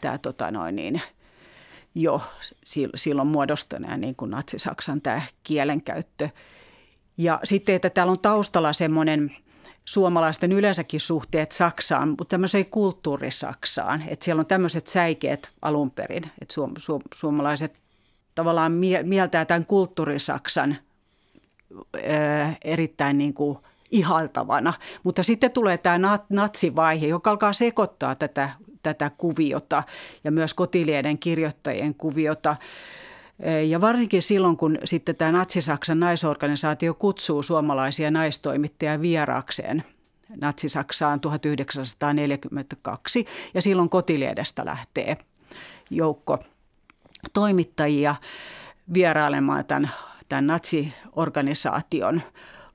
[0.00, 1.00] tämä tota noin niin,
[1.94, 2.22] jo
[2.94, 6.28] silloin muodostuneen niin kuin natsi-Saksan tämä kielenkäyttö.
[7.16, 9.36] Ja sitten, että täällä on taustalla semmoinen
[9.84, 14.04] suomalaisten yleensäkin suhteet Saksaan, mutta tämmöiseen kulttuurisaksaan.
[14.08, 17.84] Että siellä on tämmöiset säikeet alun perin, että suom- suom- suomalaiset
[18.34, 20.76] tavallaan mie- mieltää tämän kulttuurisaksan
[22.08, 23.58] ää, erittäin niin kuin
[23.90, 24.72] ihaltavana.
[25.02, 28.50] Mutta sitten tulee tämä natsivaihe, joka alkaa sekoittaa tätä
[28.82, 29.82] tätä kuviota
[30.24, 32.56] ja myös kotilieden kirjoittajien kuviota.
[33.68, 39.84] Ja varsinkin silloin, kun sitten tämä Natsi-Saksan naisorganisaatio kutsuu suomalaisia naistoimittajia vieraakseen
[40.40, 43.26] Natsi-Saksaan 1942.
[43.54, 45.16] Ja silloin kotiliedestä lähtee
[45.90, 46.38] joukko
[47.32, 48.14] toimittajia
[48.94, 49.90] vierailemaan tämän,
[50.28, 52.22] tämän natsiorganisaation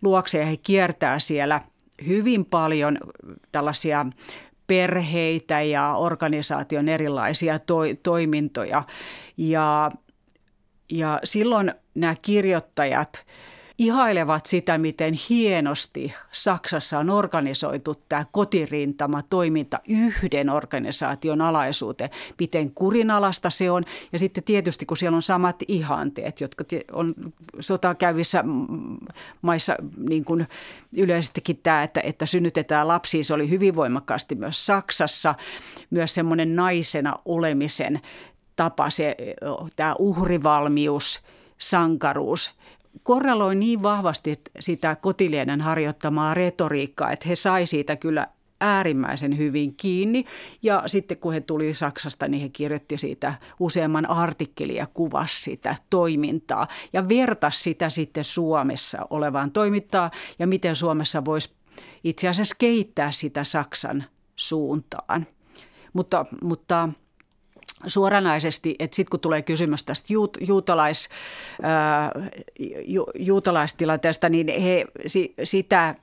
[0.01, 1.61] luokse ja he kiertää siellä
[2.07, 2.97] hyvin paljon
[3.51, 4.05] tällaisia
[4.67, 8.83] perheitä ja organisaation erilaisia to, toimintoja.
[9.37, 9.91] Ja,
[10.91, 13.25] ja silloin nämä kirjoittajat
[13.77, 22.09] ihailevat sitä, miten hienosti Saksassa on organisoitu tämä kotirintama toiminta yhden organisaation alaisuuteen,
[22.39, 23.83] miten kurinalasta se on.
[24.13, 27.15] Ja sitten tietysti, kun siellä on samat ihanteet, jotka on
[27.59, 28.43] sotakäyvissä
[29.41, 29.75] maissa
[30.09, 30.47] niin kuin
[30.97, 35.35] yleisestikin tämä, että, että synnytetään lapsia, se oli hyvin voimakkaasti myös Saksassa.
[35.89, 38.01] Myös semmoinen naisena olemisen
[38.55, 39.17] tapa, se,
[39.75, 41.21] tämä uhrivalmius,
[41.57, 42.51] sankaruus–
[43.03, 48.27] korreloi niin vahvasti sitä kotilieden harjoittamaa retoriikkaa, että he sai siitä kyllä
[48.61, 50.25] äärimmäisen hyvin kiinni.
[50.61, 55.75] Ja sitten kun he tuli Saksasta, niin he kirjoitti siitä useamman artikkelia ja kuvasi sitä
[55.89, 56.67] toimintaa.
[56.93, 61.55] Ja vertasi sitä sitten Suomessa olevaan toimintaa ja miten Suomessa voisi
[62.03, 64.03] itse asiassa kehittää sitä Saksan
[64.35, 65.27] suuntaan.
[65.93, 66.89] Mutta, mutta
[67.87, 71.09] suoranaisesti, että sitten kun tulee kysymys tästä juut, juutalais,
[71.61, 72.11] ää,
[72.85, 75.95] ju, juutalaistilanteesta, niin he si, sitä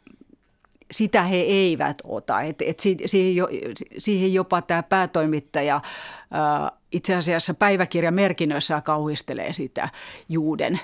[0.93, 2.41] sitä he eivät ota.
[2.41, 3.49] Et, et siihen, jo,
[3.99, 5.81] siihen jopa tämä päätoimittaja
[6.31, 9.89] ää, itse asiassa päiväkirjamerkinnöissä kauhistelee sitä
[10.29, 10.81] juuden,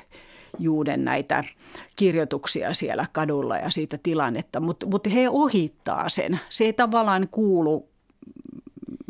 [0.58, 1.44] juuden näitä
[1.96, 6.40] kirjoituksia siellä kadulla ja siitä tilannetta, mutta mut he ohittaa sen.
[6.48, 7.88] Se ei tavallaan kuulu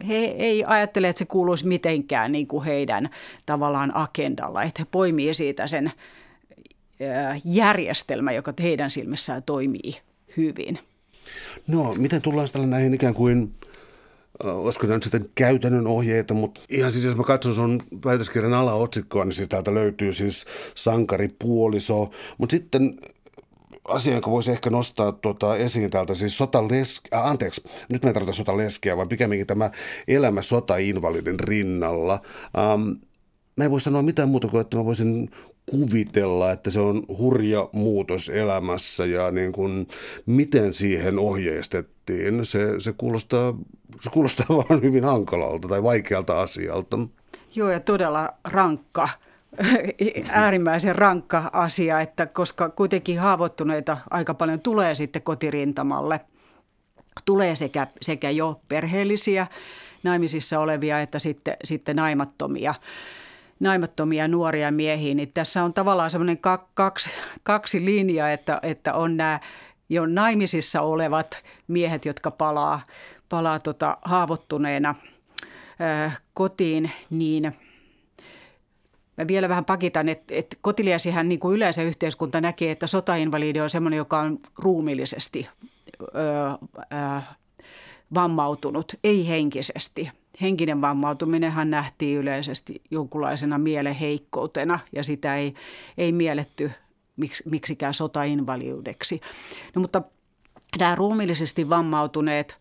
[0.09, 3.11] he ei ajattele, että se kuuluisi mitenkään niin kuin heidän
[3.47, 5.93] tavallaan agendalla, että he poimii siitä sen
[7.45, 9.97] järjestelmä, joka heidän silmissään toimii
[10.37, 10.79] hyvin.
[11.67, 13.55] No, miten tullaan sitten näihin ikään kuin
[14.45, 19.25] olisiko nämä nyt sitten käytännön ohjeita, mutta ihan siis jos mä katson sun väitöskirjan alaotsikkoa,
[19.25, 22.99] niin siis täältä löytyy siis sankaripuoliso, mutta sitten
[23.89, 28.15] asia, jonka voisi ehkä nostaa tuota esiin täältä, siis sotaleski, äh, anteeksi, nyt mä en
[28.15, 29.71] tarkoita sotaleskeä, vaan pikemminkin tämä
[30.09, 32.21] elämä sotainvalidin rinnalla.
[32.59, 32.89] Ähm,
[33.57, 35.31] mä en voi sanoa mitään muuta kuin, että mä voisin
[35.71, 39.89] kuvitella, että se on hurja muutos elämässä ja niin kuin,
[40.27, 42.47] miten siihen ohjeistettiin.
[42.47, 43.55] Se, se, kuulostaa,
[44.01, 46.99] se kuulostaa vaan hyvin hankalalta tai vaikealta asialta.
[47.55, 49.09] Joo, ja todella rankka
[50.31, 56.21] äärimmäisen rankka asia, että koska kuitenkin haavoittuneita aika paljon tulee sitten kotirintamalle.
[57.25, 59.47] Tulee sekä, sekä jo perheellisiä
[60.03, 62.75] naimisissa olevia että sitten, sitten naimattomia
[63.61, 66.39] naimattomia nuoria miehiä, niin tässä on tavallaan semmoinen
[66.75, 67.11] kaksi,
[67.43, 69.41] kaksi linjaa, että, että on nämä
[69.89, 72.85] jo naimisissa olevat miehet, jotka palaa,
[73.29, 74.95] palaa tota haavoittuneena
[75.81, 77.53] äh, kotiin, niin–
[79.19, 83.71] Mä vielä vähän pakitan, että, että kotiliasihan niin kuin yleensä yhteiskunta näkee, että sotainvalidi on
[83.71, 85.49] sellainen, joka on ruumillisesti
[86.03, 86.07] ö,
[86.81, 87.23] ö,
[88.15, 90.11] vammautunut, ei henkisesti.
[90.41, 95.55] Henkinen vammautuminenhan nähtiin yleisesti jonkunlaisena mielenheikkoutena ja sitä ei,
[95.99, 96.71] ei mielletty
[97.17, 99.21] miksi, miksikään sotainvaliudeksi.
[99.75, 100.03] No, mutta
[100.79, 102.61] nämä ruumillisesti vammautuneet,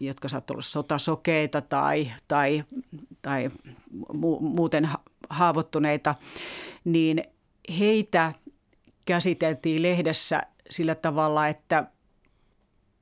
[0.00, 2.64] jotka saattavat olla sotasokeita tai, tai,
[3.22, 3.48] tai
[4.40, 4.88] muuten
[5.30, 6.14] haavoittuneita,
[6.84, 7.24] niin
[7.78, 8.32] heitä
[9.04, 11.84] käsiteltiin lehdessä sillä tavalla, että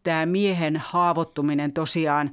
[0.02, 2.30] tämä miehen haavoittuminen tosiaan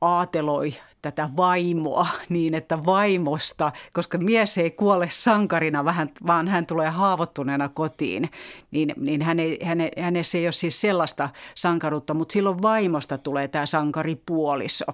[0.00, 5.84] aateloi tätä vaimoa niin, että vaimosta, koska mies ei kuole sankarina,
[6.26, 8.30] vaan hän tulee haavoittuneena kotiin,
[8.70, 13.66] niin, niin häne, häne, hänessä ei ole siis sellaista sankaruutta, mutta silloin vaimosta tulee tämä
[13.66, 14.84] sankaripuoliso.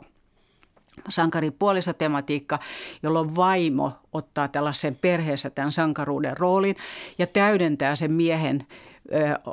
[1.09, 2.59] Sankaripuolisotematiikka,
[3.03, 6.77] jolloin vaimo ottaa tällaisen perheessä tämän sankaruuden roolin
[7.19, 8.67] ja täydentää sen miehen
[9.13, 9.53] ö,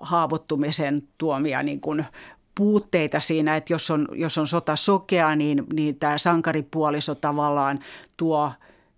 [0.00, 2.04] haavoittumisen tuomia niin kuin
[2.56, 7.80] puutteita siinä, että jos on, jos on sota sokea, niin, niin tämä sankaripuoliso tavallaan
[8.16, 8.52] tuo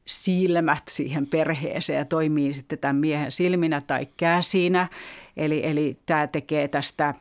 [0.07, 4.88] silmät siihen perheeseen ja toimii sitten tämän miehen silminä tai käsinä.
[5.37, 7.14] Eli, eli tämä tekee tästä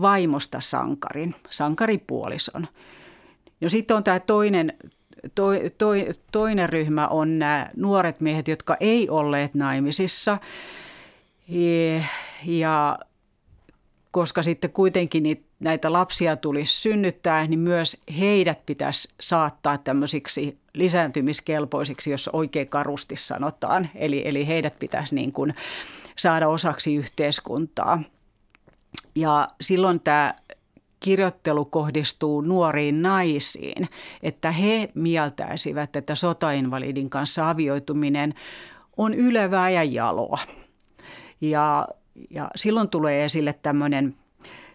[0.00, 2.66] vaimosta sankarin, sankaripuolison.
[3.60, 4.72] No sitten on tämä toinen,
[5.34, 5.46] to,
[5.78, 5.86] to,
[6.32, 10.38] toinen ryhmä on nämä nuoret miehet, jotka ei olleet naimisissa.
[12.46, 12.98] Ja
[14.14, 22.10] koska sitten kuitenkin niitä näitä lapsia tulisi synnyttää, niin myös heidät pitäisi saattaa tämmöisiksi lisääntymiskelpoisiksi,
[22.10, 23.88] jos oikein karusti sanotaan.
[23.94, 25.54] Eli, eli heidät pitäisi niin kuin
[26.16, 28.02] saada osaksi yhteiskuntaa.
[29.14, 30.34] Ja silloin tämä
[31.00, 33.88] kirjoittelu kohdistuu nuoriin naisiin,
[34.22, 38.34] että he mieltäisivät, että sotainvalidin kanssa avioituminen
[38.96, 40.38] on ylevää ja jaloa.
[41.40, 41.88] Ja,
[42.30, 44.14] ja silloin tulee esille tämmöinen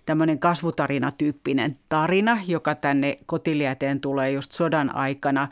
[0.05, 5.47] tämmöinen kasvutarinatyyppinen tarina, joka tänne kotilieteen tulee just sodan aikana,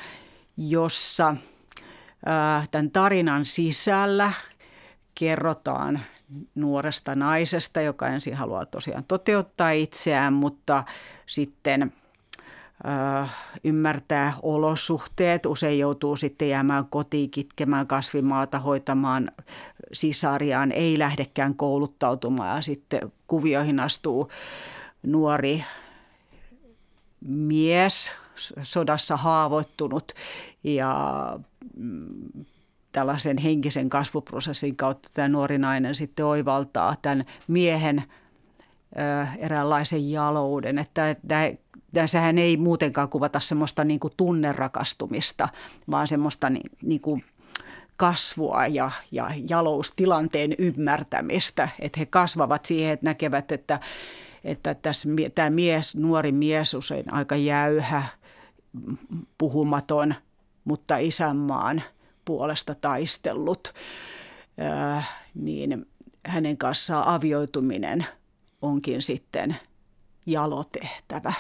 [0.58, 1.36] jossa
[2.26, 4.32] ää, tämän tarinan sisällä
[5.16, 6.00] kerrotaan
[6.56, 10.84] nuoresta naisesta, joka ensin haluaa tosiaan toteuttaa itseään, mutta
[11.26, 11.94] sitten
[13.64, 15.46] ymmärtää olosuhteet.
[15.46, 19.32] Usein joutuu sitten jäämään kotiin kitkemään kasvimaata, hoitamaan
[19.94, 24.32] sisariaan, ei lähdekään kouluttautumaan sitten kuvioihin astuu
[25.04, 25.64] nuori
[27.22, 28.12] mies,
[28.62, 30.12] sodassa haavoittunut
[30.64, 30.96] ja
[31.78, 32.46] mm,
[32.92, 38.04] tällaisen henkisen kasvuprosessin kautta tämä nuori nainen sitten oivaltaa tämän miehen
[39.38, 40.80] eräänlaisen jalouden.
[40.80, 41.16] Että
[41.94, 45.50] tässähän ei muutenkaan kuvata semmoista niin kuin tunnerakastumista,
[45.92, 47.26] vaan semmoista niin, niin kuin
[47.98, 51.70] kasvua ja, ja jaloustilanteen ymmärtämistä.
[51.80, 53.80] Että he kasvavat siihen, että näkevät, että,
[54.44, 58.04] että tässä, tämä mies, nuori mies usein aika jäyhä,
[59.38, 60.16] puhumaton,
[60.64, 61.84] mutta isänmaan
[62.26, 63.74] puolesta taistellut,
[65.34, 65.86] niin
[66.26, 68.06] hänen kanssaan avioituminen
[68.62, 69.56] onkin sitten
[70.26, 71.34] jalotehtävä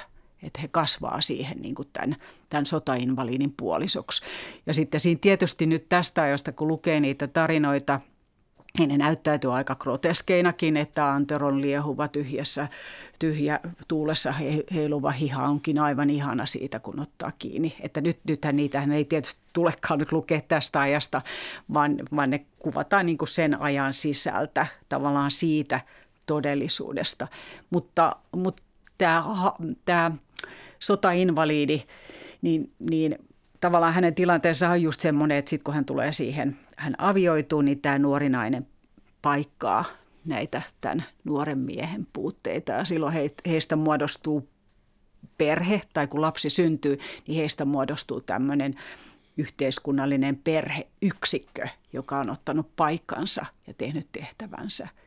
[0.44, 2.16] että he kasvaa siihen niin kuin tämän,
[2.50, 4.24] tämän sotainvaliinin puolisoksi.
[4.66, 8.00] Ja sitten siinä tietysti nyt tästä ajasta, kun lukee niitä tarinoita,
[8.78, 12.68] niin ne näyttäytyy aika groteskeinakin, että Anteron liehuva tyhjässä,
[13.20, 14.34] tyhjä tuulessa
[14.74, 17.76] heiluva hiha onkin aivan ihana siitä, kun ottaa kiinni.
[17.82, 21.22] Että nyt, nythän niitä ei tietysti tulekaan nyt lukea tästä ajasta,
[21.74, 25.82] vaan, vaan ne kuvataan niin kuin sen ajan sisältä, tavallaan siitä
[26.26, 27.28] todellisuudesta.
[27.70, 28.64] Mutta, mutta
[28.98, 29.24] tämä,
[29.86, 30.12] tämä
[30.80, 31.84] sotainvaliidi,
[32.42, 33.16] niin, niin
[33.62, 37.82] tavallaan hänen tilanteensa on just semmoinen, että sitten kun hän tulee siihen, hän avioituu, niin
[37.82, 38.68] tämä nuori nainen
[39.22, 39.86] paikkaa
[40.26, 42.72] näitä tämän nuoren miehen puutteita.
[42.72, 44.50] Ja silloin he, heistä muodostuu
[45.38, 48.74] perhe, tai kun lapsi syntyy, niin heistä muodostuu tämmöinen
[49.38, 54.88] yhteiskunnallinen perheyksikkö, joka on ottanut paikkansa ja tehnyt tehtävänsä–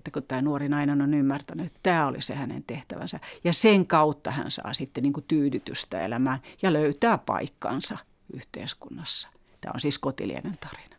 [0.00, 3.20] että kun tämä nuori nainen on ymmärtänyt, että tämä oli se hänen tehtävänsä.
[3.44, 7.98] Ja sen kautta hän saa sitten niin kuin tyydytystä elämään ja löytää paikkansa
[8.32, 9.28] yhteiskunnassa.
[9.60, 10.96] Tämä on siis kotilienen tarina.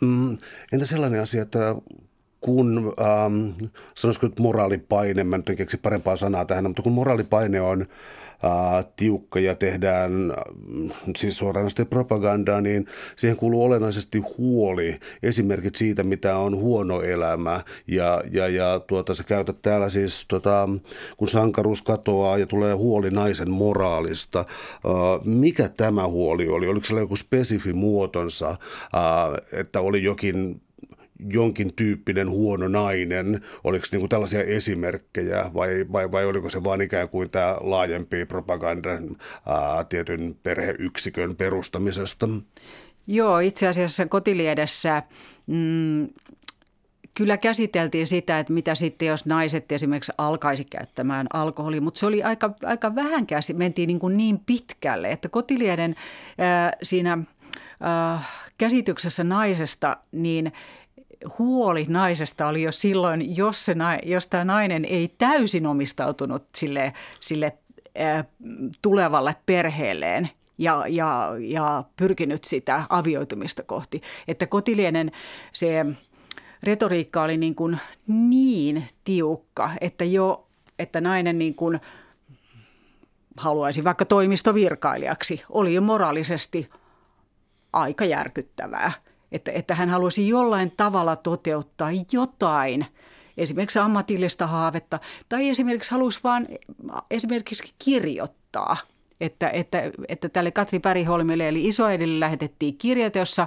[0.00, 0.38] Mm,
[0.72, 1.58] entä sellainen asia, että
[2.42, 7.80] kun, ähm, sanoisiko nyt moraalipaine, mä nyt keksi parempaa sanaa tähän, mutta kun moraalipaine on
[7.80, 10.36] äh, tiukka ja tehdään äh,
[11.16, 12.86] siis suoranaisesti propagandaa, niin
[13.16, 17.60] siihen kuuluu olennaisesti huoli, esimerkit siitä, mitä on huono elämä.
[17.86, 20.68] Ja, ja, ja tuota, sä käytät täällä siis, tuota,
[21.16, 24.38] kun sankaruus katoaa ja tulee huoli naisen moraalista.
[24.38, 24.44] Äh,
[25.24, 26.68] mikä tämä huoli oli?
[26.68, 30.62] Oliko siellä joku spesifi muotonsa, äh, että oli jokin
[31.28, 33.40] jonkin tyyppinen huono nainen?
[33.64, 38.24] Oliko niin kuin tällaisia esimerkkejä vai, vai, vai oliko se vain ikään kuin tämä laajempi
[38.24, 39.16] propagandan
[39.46, 42.28] ää, tietyn perheyksikön perustamisesta?
[43.06, 45.02] Joo, itse asiassa kotiliedessä
[45.46, 46.08] mm,
[47.14, 52.22] kyllä käsiteltiin sitä, että mitä sitten, jos naiset esimerkiksi alkaisi käyttämään alkoholia, mutta se oli
[52.22, 55.94] aika, aika vähän käsi, mentiin niin, kuin niin pitkälle, että kotilieden
[56.38, 57.18] ää, siinä
[57.80, 58.22] ää,
[58.58, 60.52] käsityksessä naisesta, niin–
[61.38, 67.52] huoli naisesta oli jo silloin, jos, se, jos tämä nainen ei täysin omistautunut sille, sille
[68.82, 74.02] tulevalle perheelleen ja, ja, ja pyrkinyt sitä avioitumista kohti.
[74.28, 75.12] Että kotilienen
[75.52, 75.86] se
[76.62, 80.46] retoriikka oli niin, kuin niin tiukka, että jo
[80.78, 81.80] että nainen niin kuin
[83.36, 86.70] haluaisi vaikka toimistovirkailijaksi, oli jo moraalisesti
[87.72, 88.92] aika järkyttävää–
[89.32, 92.86] että, että hän haluaisi jollain tavalla toteuttaa jotain,
[93.36, 96.48] esimerkiksi ammatillista haavetta, tai esimerkiksi halusi vain
[97.10, 98.76] esimerkiksi kirjoittaa–
[99.22, 103.46] että, että, että tälle Katri Päriholmille eli isoedille lähetettiin kirjat, jossa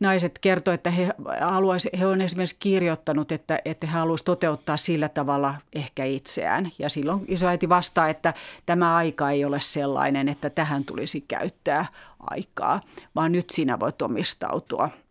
[0.00, 1.08] naiset kertoivat, että he,
[1.40, 6.70] haluaisi, he on esimerkiksi kirjoittanut, että, että he haluaisivat toteuttaa sillä tavalla ehkä itseään.
[6.78, 8.34] Ja silloin isoäiti vastaa, että
[8.66, 11.86] tämä aika ei ole sellainen, että tähän tulisi käyttää
[12.30, 12.80] aikaa,
[13.14, 14.90] vaan nyt sinä voit omistautua–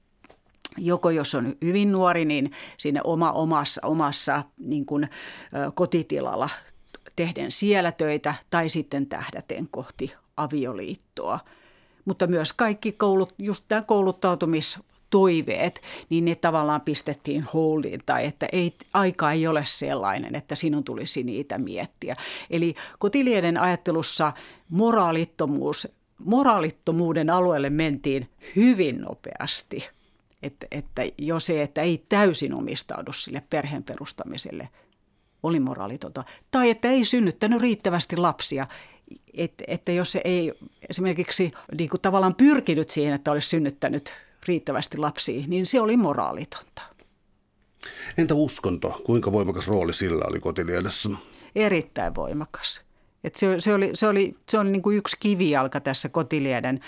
[0.77, 5.09] joko jos on hyvin nuori, niin sinne oma, omassa, omassa niin kuin,
[5.73, 6.49] kotitilalla
[7.15, 11.39] tehden siellä töitä tai sitten tähdäten kohti avioliittoa.
[12.05, 18.47] Mutta myös kaikki koulut, just tämä kouluttautumis toiveet, niin ne tavallaan pistettiin holdiin tai että
[18.51, 22.15] ei, aika ei ole sellainen, että sinun tulisi niitä miettiä.
[22.49, 24.33] Eli kotilieden ajattelussa
[24.69, 25.87] moraalittomuus,
[26.25, 29.87] moraalittomuuden alueelle mentiin hyvin nopeasti–
[30.45, 34.69] että, että jo se, että ei täysin omistaudu sille perheen perustamiselle,
[35.43, 36.23] oli moraalitonta.
[36.51, 38.67] Tai että ei synnyttänyt riittävästi lapsia,
[39.33, 40.53] että, että jos se ei
[40.89, 44.13] esimerkiksi niin kuin tavallaan pyrkinyt siihen, että olisi synnyttänyt
[44.47, 46.81] riittävästi lapsia, niin se oli moraalitonta.
[48.17, 49.01] Entä uskonto?
[49.05, 51.09] Kuinka voimakas rooli sillä oli kotiliedessä?
[51.55, 52.81] Erittäin voimakas.
[53.23, 56.79] Et se, se oli, se oli, se oli niin kuin yksi kivijalka tässä kotilieden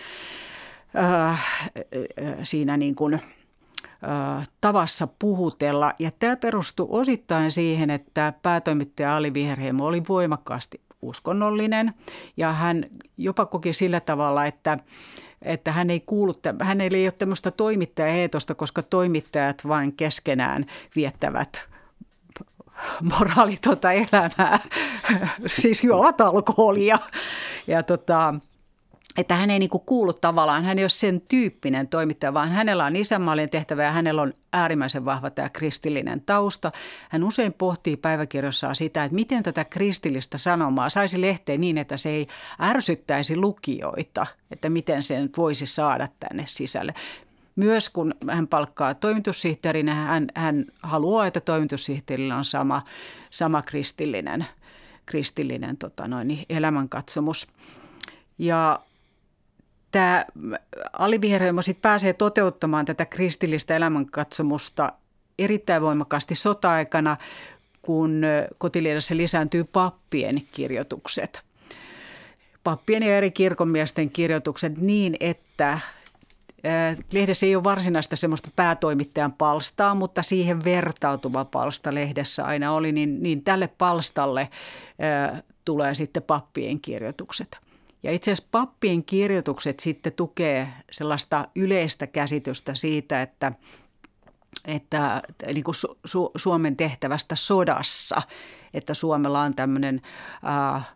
[0.97, 1.45] äh,
[2.43, 3.23] siinä niin kuin, äh,
[4.61, 5.93] tavassa puhutella.
[5.99, 11.93] Ja tämä perustui osittain siihen, että päätoimittaja Ali Viherheimo oli voimakkaasti uskonnollinen
[12.37, 12.85] ja hän
[13.17, 14.77] jopa koki sillä tavalla, että
[15.41, 21.69] että hän ei kuulu, hän ei ole tämmöistä toimittajaeetosta, koska toimittajat vain keskenään viettävät
[23.01, 24.59] moraalitonta elämää,
[25.45, 26.99] siis juovat alkoholia.
[27.67, 28.35] Ja tota,
[29.17, 32.95] että hän ei niinku kuulu tavallaan, hän ei ole sen tyyppinen toimittaja, vaan hänellä on
[32.95, 36.71] isänmaallinen tehtävä ja hänellä on äärimmäisen vahva tämä kristillinen tausta.
[37.09, 42.09] Hän usein pohtii päiväkirjossaan sitä, että miten tätä kristillistä sanomaa saisi lehteen niin, että se
[42.09, 42.27] ei
[42.61, 46.93] ärsyttäisi lukijoita, että miten sen voisi saada tänne sisälle.
[47.55, 52.81] Myös kun hän palkkaa toimitussihteerinä, hän, hän haluaa, että toimitussihteerillä on sama,
[53.29, 54.45] sama kristillinen,
[55.05, 57.47] kristillinen tota noin, elämänkatsomus.
[58.37, 58.79] Ja
[59.91, 60.25] tämä
[60.93, 64.93] aliviherhoimo sitten pääsee toteuttamaan tätä kristillistä elämänkatsomusta
[65.39, 67.17] erittäin voimakkaasti sota-aikana,
[67.81, 68.21] kun
[68.57, 71.43] kotiliedessä lisääntyy pappien kirjoitukset.
[72.63, 75.79] Pappien ja eri kirkonmiesten kirjoitukset niin, että
[77.11, 83.23] Lehdessä ei ole varsinaista semmoista päätoimittajan palstaa, mutta siihen vertautuva palsta lehdessä aina oli, niin,
[83.23, 84.49] niin tälle palstalle
[85.65, 87.57] tulee sitten pappien kirjoitukset.
[88.03, 93.51] Ja itse asiassa pappien kirjoitukset sitten tukee sellaista yleistä käsitystä siitä, että
[94.65, 95.21] että
[95.53, 98.21] niin kuin Su- Su- Suomen tehtävästä sodassa,
[98.73, 100.01] että Suomella on tämmöinen
[100.75, 100.87] äh,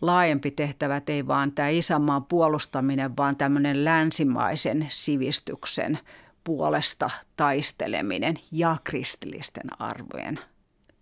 [0.00, 5.98] laajempi tehtävä, ei vaan tämä isänmaan puolustaminen, vaan tämmöinen länsimaisen sivistyksen
[6.44, 10.38] puolesta taisteleminen ja kristillisten arvojen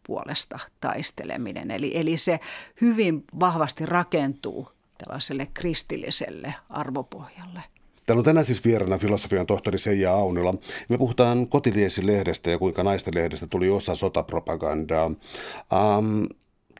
[0.06, 1.70] puolesta taisteleminen.
[1.70, 2.40] Eli, eli se
[2.80, 7.62] hyvin vahvasti rakentuu tällaiselle kristilliselle arvopohjalle.
[8.06, 10.54] Täällä on tänään siis vieraana filosofian tohtori Seija Aunila.
[10.88, 15.06] Me puhutaan Kotiliesi-lehdestä ja kuinka naisten lehdestä tuli osa sotapropagandaa.
[15.06, 16.26] Um,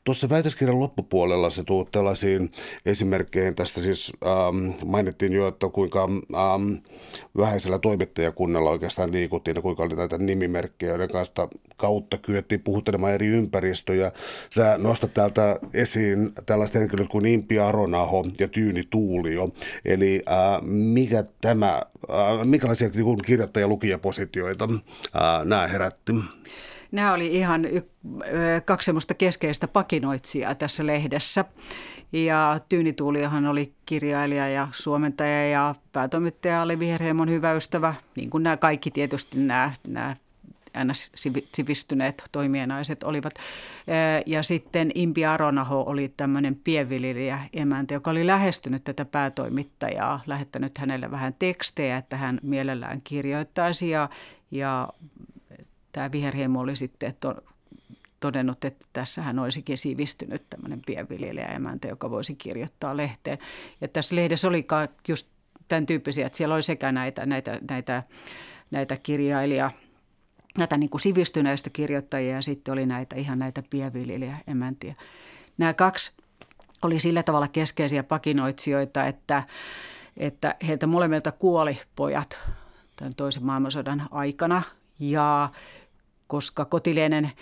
[0.07, 2.51] Tuossa väitöskirjan loppupuolella se tuut tällaisiin
[2.87, 3.55] esimerkkeihin.
[3.55, 6.73] Tästä siis ähm, mainittiin jo, että kuinka ähm,
[7.37, 13.27] vähäisellä toimittajakunnalla oikeastaan liikuttiin ja kuinka oli näitä nimimerkkejä, joiden kanssa kautta kyettiin puhuttelemaan eri
[13.27, 14.13] ympäristöjä.
[14.51, 19.49] Sä nostat täältä esiin tällaiset henkilöt kuin Impi Aronaho ja Tyyni Tuulio.
[19.85, 26.13] Eli äh, mikä tämä, äh, minkälaisia niin kirjoittaja-lukijapositioita äh, nämä herätti?
[26.97, 27.91] Nämä oli ihan y-
[28.65, 31.45] kaksi semmoista keskeistä pakinoitsijaa tässä lehdessä.
[32.13, 38.43] Ja Tyyni Tuuliohan oli kirjailija ja suomentaja ja päätoimittaja oli Viherheimon hyvä ystävä, niin kuin
[38.43, 40.17] nämä kaikki tietysti nämä, nämä
[40.75, 40.93] aina
[41.55, 43.35] sivistyneet toimienaiset olivat.
[44.27, 51.11] Ja sitten Impi Aronaho oli tämmöinen pienviljelijä emäntä, joka oli lähestynyt tätä päätoimittajaa, lähettänyt hänelle
[51.11, 54.09] vähän tekstejä, että hän mielellään kirjoittaisi ja,
[54.51, 54.89] ja
[55.97, 57.35] tämä viherhiemo oli sitten to,
[58.21, 63.39] todennut, että tässä hän olisikin sivistynyt tämmöinen pienviljelijäemäntä, joka voisi kirjoittaa lehteen.
[63.81, 64.67] Ja tässä lehdessä oli
[65.09, 65.29] just
[65.69, 68.03] tämän tyyppisiä, että siellä oli sekä näitä, näitä, näitä,
[68.71, 69.71] näitä kirjailija,
[70.59, 74.95] näitä niin kuin sivistyneistä kirjoittajia ja sitten oli näitä ihan näitä pienviljelijäemäntiä.
[75.59, 76.13] Nämä kaksi
[76.83, 79.43] oli sillä tavalla keskeisiä pakinoitsijoita, että,
[80.17, 82.39] että heiltä molemmilta kuoli pojat
[82.97, 84.63] tämän toisen maailmansodan aikana
[84.99, 85.51] ja
[86.27, 87.33] koska kotilienen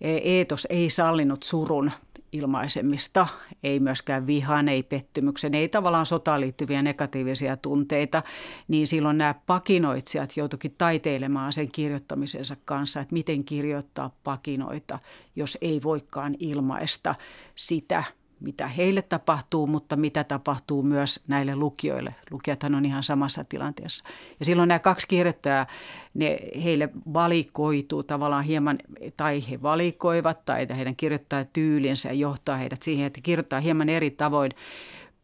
[0.00, 1.90] eetos ei sallinut surun
[2.32, 3.26] ilmaisemista,
[3.62, 8.22] ei myöskään vihan, ei pettymyksen, ei tavallaan sotaan liittyviä negatiivisia tunteita,
[8.68, 14.98] niin silloin nämä pakinoitsijat joutuikin taiteilemaan sen kirjoittamisensa kanssa, että miten kirjoittaa pakinoita,
[15.36, 17.14] jos ei voikaan ilmaista
[17.54, 18.04] sitä,
[18.44, 22.14] mitä heille tapahtuu, mutta mitä tapahtuu myös näille lukijoille.
[22.30, 24.04] Lukijathan on ihan samassa tilanteessa.
[24.40, 25.66] Ja silloin nämä kaksi kirjoittajaa,
[26.14, 28.78] ne, heille valikoituu tavallaan hieman,
[29.16, 34.50] tai he valikoivat, tai heidän kirjoittajatyylinsä johtaa heidät siihen, että kirjoittaa hieman eri tavoin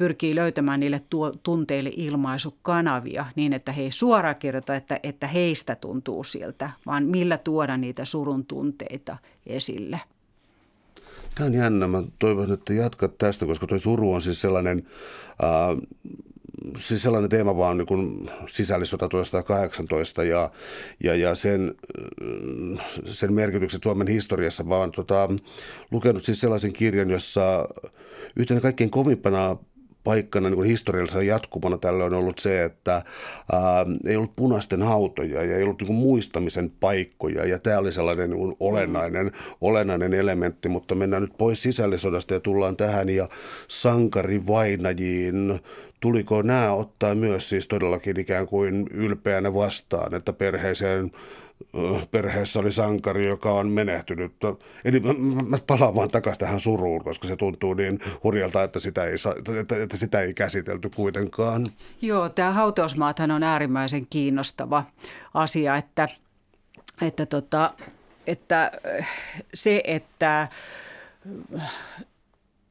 [0.00, 5.74] pyrkii löytämään niille tuo, tunteille ilmaisukanavia niin, että he ei suoraan kirjoita, että, että heistä
[5.74, 9.16] tuntuu siltä, vaan millä tuoda niitä surun tunteita
[9.46, 10.00] esille.
[11.34, 11.88] Tämä on jännä.
[11.88, 14.86] Mä toivon, että jatkat tästä, koska tuo suru on siis sellainen,
[15.42, 15.88] äh,
[16.76, 20.50] siis sellainen teema vaan niin kuin sisällissota 1918 ja,
[21.02, 21.74] ja, ja sen,
[23.04, 24.68] sen merkitykset Suomen historiassa.
[24.68, 25.28] vaan tota,
[25.90, 27.68] lukenut siis sellaisen kirjan, jossa
[28.36, 29.56] yhtenä kaikkein kovimpana
[30.04, 33.02] paikkana niin historiallisena jatkumana tällä on ollut se, että
[33.52, 38.30] ää, ei ollut punaisten hautoja ja ei ollut niin muistamisen paikkoja ja tämä oli sellainen
[38.30, 43.28] niin olennainen, olennainen elementti, mutta mennään nyt pois sisällissodasta ja tullaan tähän ja
[43.68, 45.60] sankarivainajiin.
[46.00, 51.10] Tuliko nämä ottaa myös siis todellakin ikään kuin ylpeänä vastaan, että perheeseen
[52.10, 54.32] perheessä oli sankari, joka on menehtynyt.
[54.84, 55.12] Eli mä,
[55.46, 59.14] mä palaan vaan takaisin tähän suruun, koska se tuntuu niin hurjalta, että sitä ei,
[59.60, 61.72] että, että sitä ei käsitelty kuitenkaan.
[62.02, 64.84] Joo, tämä hautausmaathan on äärimmäisen kiinnostava
[65.34, 66.08] asia, että,
[67.02, 67.70] että, tota,
[68.26, 68.72] että
[69.54, 70.48] se, että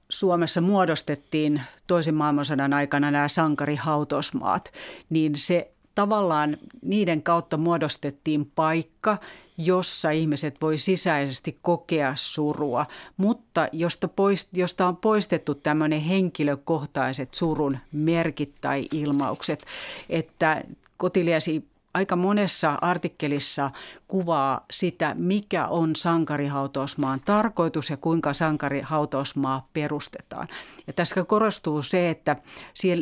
[0.09, 4.71] Suomessa muodostettiin toisen maailmansodan aikana nämä sankarihautosmaat,
[5.09, 9.17] niin se tavallaan niiden kautta muodostettiin paikka,
[9.57, 12.85] jossa ihmiset voi sisäisesti kokea surua,
[13.17, 19.65] mutta josta, poist, josta on poistettu tämmöinen henkilökohtaiset surun merkit tai ilmaukset,
[20.09, 20.63] että
[20.97, 23.71] Kotiliesi aika monessa artikkelissa
[24.07, 30.47] kuvaa sitä, mikä on sankarihautausmaan tarkoitus ja kuinka sankarihautausmaa perustetaan.
[30.87, 32.35] Ja tässä korostuu se, että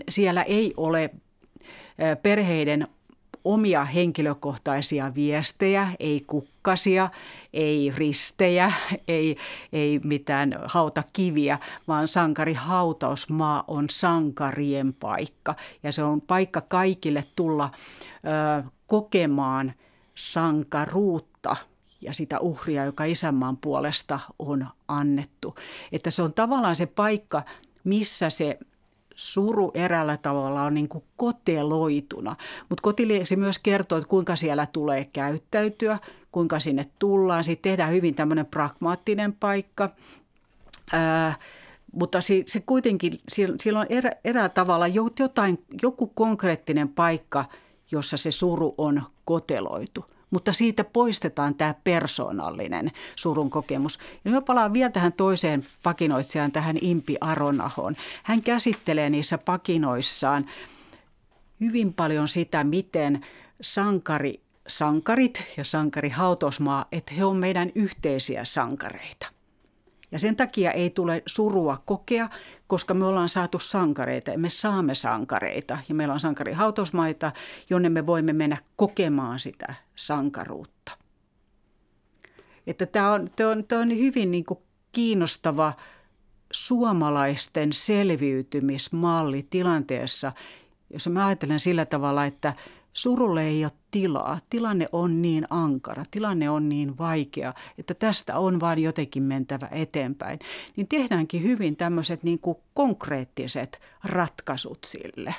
[0.09, 1.09] siellä ei ole
[2.23, 2.87] perheiden
[3.47, 7.09] omia henkilökohtaisia viestejä, ei kukkasia,
[7.53, 8.71] ei ristejä,
[9.07, 9.37] ei,
[9.73, 15.55] ei mitään hautakiviä, vaan sankari hautausmaa on sankarien paikka.
[15.83, 17.71] Ja se on paikka kaikille tulla
[18.61, 19.73] ö, kokemaan
[20.15, 21.55] sankaruutta
[22.01, 25.55] ja sitä uhria, joka isänmaan puolesta on annettu.
[25.91, 27.43] Että se on tavallaan se paikka,
[27.83, 28.59] missä se
[29.17, 32.35] suru eräällä tavalla on niin kuin koteloituna.
[32.69, 35.99] Mutta kotiliesi myös kertoo, että kuinka siellä tulee käyttäytyä,
[36.31, 37.43] kuinka sinne tullaan.
[37.43, 39.89] Siitä tehdään hyvin tämmöinen pragmaattinen paikka.
[40.93, 41.35] Ää,
[41.93, 43.13] mutta se, se kuitenkin,
[43.59, 44.87] siellä on erä, eräällä tavalla
[45.19, 47.45] jotain, joku konkreettinen paikka,
[47.91, 53.99] jossa se suru on koteloitu– mutta siitä poistetaan tämä persoonallinen surun kokemus.
[54.25, 57.95] Ja mä palaan vielä tähän toiseen pakinoitsijaan, tähän Impi Aronahon.
[58.23, 60.45] Hän käsittelee niissä pakinoissaan
[61.59, 63.25] hyvin paljon sitä, miten
[63.61, 69.36] sankari, sankarit ja sankari Hautosmaa, että he on meidän yhteisiä sankareita.
[70.11, 72.29] Ja sen takia ei tule surua kokea,
[72.67, 75.77] koska me ollaan saatu sankareita ja me saamme sankareita.
[75.89, 77.31] Ja meillä on sankarihautausmaita,
[77.69, 80.91] jonne me voimme mennä kokemaan sitä sankaruutta.
[82.67, 84.59] Että tämä on, tämä on, tämä on hyvin niin kuin
[84.91, 85.73] kiinnostava
[86.51, 90.31] suomalaisten selviytymismalli tilanteessa,
[90.89, 92.53] jos mä ajattelen sillä tavalla, että
[92.97, 94.39] surulle ei ole tilaa.
[94.49, 100.39] Tilanne on niin ankara, tilanne on niin vaikea, että tästä on vain jotenkin mentävä eteenpäin.
[100.75, 105.35] Niin tehdäänkin hyvin tämmöiset niin kuin konkreettiset ratkaisut sille.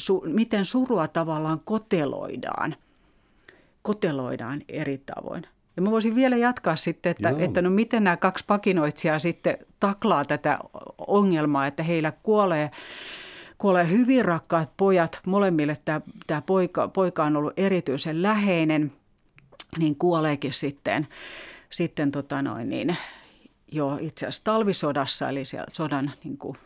[0.00, 2.76] Su- miten surua tavallaan koteloidaan,
[3.82, 5.46] koteloidaan eri tavoin.
[5.76, 10.24] Ja mä voisin vielä jatkaa sitten, että, että no miten nämä kaksi pakinoitsijaa sitten taklaa
[10.24, 10.58] tätä
[10.98, 12.70] ongelmaa, että heillä kuolee
[13.64, 18.92] kuolee hyvin rakkaat pojat, molemmille tämä, tämä poika, poika on ollut erityisen läheinen,
[19.78, 21.06] niin kuoleekin sitten,
[21.70, 22.96] sitten tota noin niin,
[23.72, 26.56] jo itse asiassa talvisodassa, eli siellä sodan niin kuin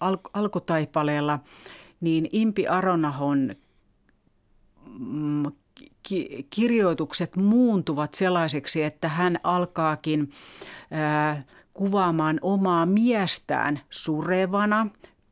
[0.00, 1.38] al, alkutaipaleella,
[2.00, 3.54] niin Impi Aronahon
[4.98, 5.44] mm,
[6.02, 10.30] ki, kirjoitukset muuntuvat sellaiseksi, että hän alkaakin
[10.90, 11.42] ää,
[11.74, 14.86] kuvaamaan omaa miestään surevana,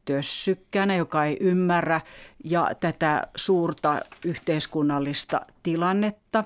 [0.05, 2.01] tössykkänä, joka ei ymmärrä
[2.45, 6.45] ja tätä suurta yhteiskunnallista tilannetta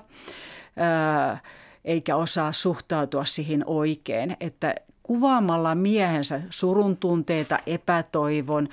[1.85, 4.37] eikä osaa suhtautua siihen oikein.
[4.39, 8.69] Että kuvaamalla miehensä surun tunteita, epätoivon,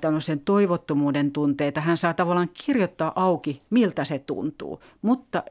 [0.00, 4.82] tämmöisen toivottomuuden tunteita, hän saa tavallaan kirjoittaa auki, miltä se tuntuu.
[5.02, 5.42] Mutta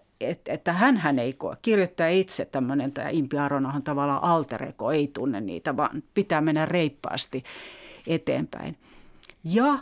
[0.48, 1.58] että, hän, hän ei koe.
[1.62, 7.44] Kirjoittaa itse tämmöinen, tämä Impi Aronahan tavallaan altereko, ei tunne niitä, vaan pitää mennä reippaasti
[8.08, 8.78] eteenpäin.
[9.44, 9.80] Ja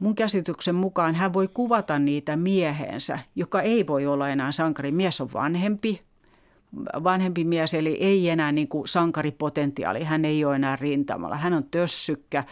[0.00, 4.92] mun käsityksen mukaan hän voi kuvata niitä miehensä, joka ei voi olla enää sankari.
[4.92, 6.02] Mies on vanhempi,
[7.04, 10.04] vanhempi mies, eli ei enää niin kuin sankaripotentiaali.
[10.04, 11.36] Hän ei ole enää rintamalla.
[11.36, 12.44] Hän on tössykkä,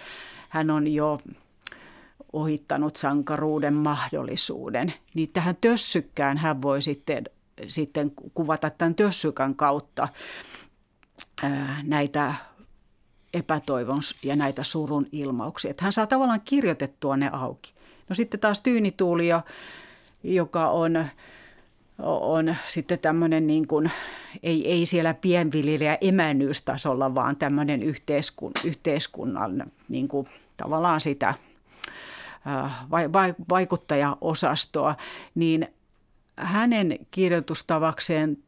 [0.49, 1.19] hän on jo
[2.33, 4.93] ohittanut sankaruuden mahdollisuuden.
[5.15, 7.25] Niin tähän tössykkään hän voi sitten,
[7.69, 10.09] sitten kuvata tämän tössykän kautta
[11.83, 12.35] näitä
[13.35, 15.71] epätoivon ja näitä surun ilmauksia.
[15.71, 17.73] Että hän saa tavallaan kirjoitettua ne auki.
[18.09, 19.29] No sitten taas Tyynituuli,
[20.25, 21.07] joka on,
[22.03, 23.91] on sitten tämmöinen niin kuin,
[24.43, 31.35] ei, ei siellä pienviljelijä emännyystasolla, vaan tämmöinen yhteiskun, yhteiskunnan niin kuin tavallaan sitä
[33.51, 34.95] vaikuttajaosastoa,
[35.35, 35.69] niin
[36.37, 38.39] hänen kirjoitustavakseen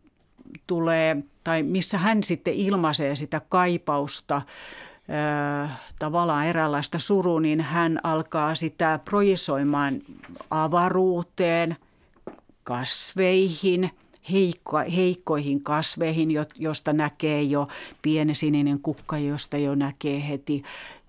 [0.67, 4.43] tulee, tai missä hän sitten ilmaisee sitä kaipausta,
[5.99, 10.01] tavallaan eräänlaista suru, niin hän alkaa sitä projisoimaan
[10.51, 11.77] avaruuteen,
[12.65, 13.91] kasveihin,
[14.33, 17.69] heikko, heikkoihin kasveihin, josta näkee jo
[18.03, 20.63] pieni sininen kukka, josta jo näkee heti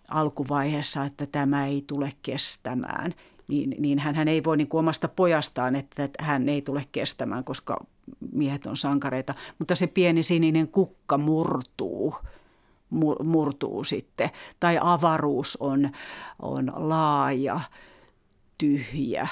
[0.09, 3.13] alkuvaiheessa, että tämä ei tule kestämään.
[3.49, 7.43] Niin, niin hän, hän ei voi niin kuin omasta pojastaan, että hän ei tule kestämään,
[7.43, 7.85] koska
[8.31, 12.15] miehet on sankareita, mutta se pieni sininen kukka murtuu
[13.23, 14.29] murtuu sitten.
[14.59, 15.89] Tai avaruus on,
[16.41, 17.59] on laaja,
[18.57, 19.27] tyhjä,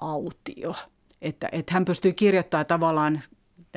[0.00, 0.74] autio.
[1.22, 3.22] Että, että hän pystyy kirjoittamaan tavallaan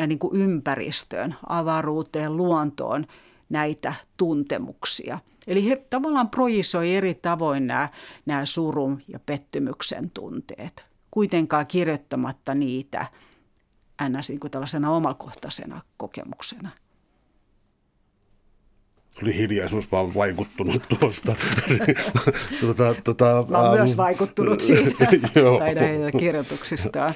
[0.07, 3.05] niin kuin ympäristöön, avaruuteen, luontoon
[3.50, 5.20] näitä tuntemuksia.
[5.47, 7.89] Eli he tavallaan projisoi eri tavoin nämä,
[8.26, 13.06] nämä surun ja pettymyksen tunteet, kuitenkaan kirjoittamatta niitä–
[14.08, 14.30] ns.
[14.30, 16.70] Niin kuin tällaisena omakohtaisena kokemuksena.
[19.24, 21.36] Oli hiljaisuus, mä oon vaikuttunut tuosta.
[22.62, 24.91] tuota, tuota, mä oon um, myös vaikuttunut siitä
[25.60, 27.14] tai näitä kirjoituksistaan.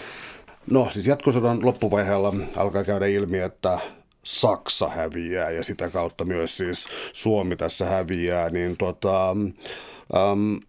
[0.72, 3.80] No siis jatkosodan loppuvaiheella alkaa käydä ilmi, että
[4.24, 10.60] Saksa häviää ja sitä kautta myös siis Suomi tässä häviää, niin tuota, um,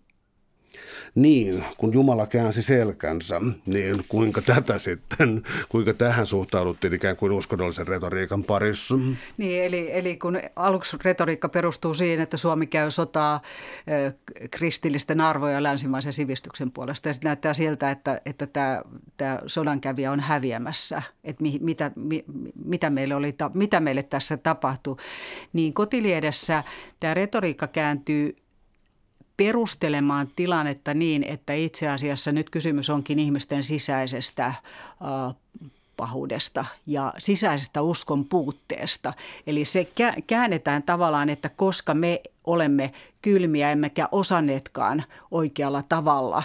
[1.14, 7.86] niin, kun Jumala käänsi selkänsä, niin kuinka tätä sitten, kuinka tähän suhtauduttiin ikään kuin uskonnollisen
[7.86, 8.94] retoriikan parissa?
[9.36, 13.40] Niin, eli, eli kun aluksi retoriikka perustuu siihen, että Suomi käy sotaa
[14.50, 18.82] kristillisten arvoja länsimaisen sivistyksen puolesta, ja sitten näyttää siltä, että, että tämä,
[19.16, 22.24] tämä sodankävijä on häviämässä, että mi, mitä, mi,
[22.64, 24.96] mitä, meille oli, mitä meille tässä tapahtui,
[25.52, 26.64] niin kotiliedessä
[27.00, 28.36] tämä retoriikka kääntyy
[29.36, 34.54] perustelemaan tilannetta niin, että itse asiassa nyt kysymys onkin ihmisten sisäisestä
[35.96, 39.12] pahuudesta ja sisäisestä uskon puutteesta.
[39.46, 39.88] Eli se
[40.26, 46.42] käännetään tavallaan, että koska me olemme kylmiä emmekä osanneetkaan oikealla tavalla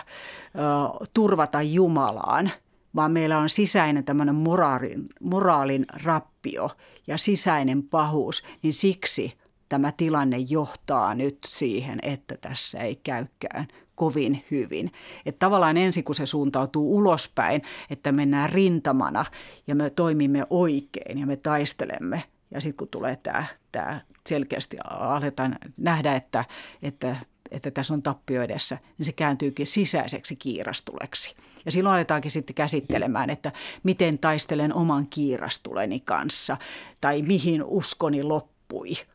[1.14, 2.52] turvata Jumalaan,
[2.96, 6.72] vaan meillä on sisäinen tämmöinen moraalin, moraalin rappio
[7.08, 9.39] ja sisäinen pahuus, niin siksi
[9.70, 14.92] tämä tilanne johtaa nyt siihen, että tässä ei käykään kovin hyvin.
[15.26, 19.26] Että tavallaan ensin kun se suuntautuu ulospäin, että mennään rintamana
[19.68, 22.24] ja me toimimme oikein ja me taistelemme.
[22.52, 26.46] Ja sitten kun tulee tämä, tämä selkeästi aletaan nähdä, että,
[26.82, 27.16] että,
[27.52, 31.36] että tässä on tappio edessä, niin se kääntyykin sisäiseksi kiirastuleksi.
[31.66, 33.52] Ja silloin aletaankin sitten käsittelemään, että
[33.84, 36.58] miten taistelen oman kiirastuleni kanssa
[37.02, 38.94] tai mihin uskoni loppui–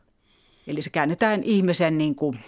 [0.67, 2.39] Eli se käännetään ihmisen niin kuin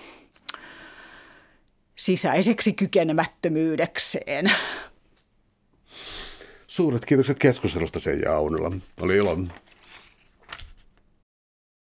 [1.96, 4.52] sisäiseksi kykenemättömyydekseen.
[6.68, 8.72] Suuret kiitokset keskustelusta Seija Aunila.
[9.02, 9.38] Oli ilo.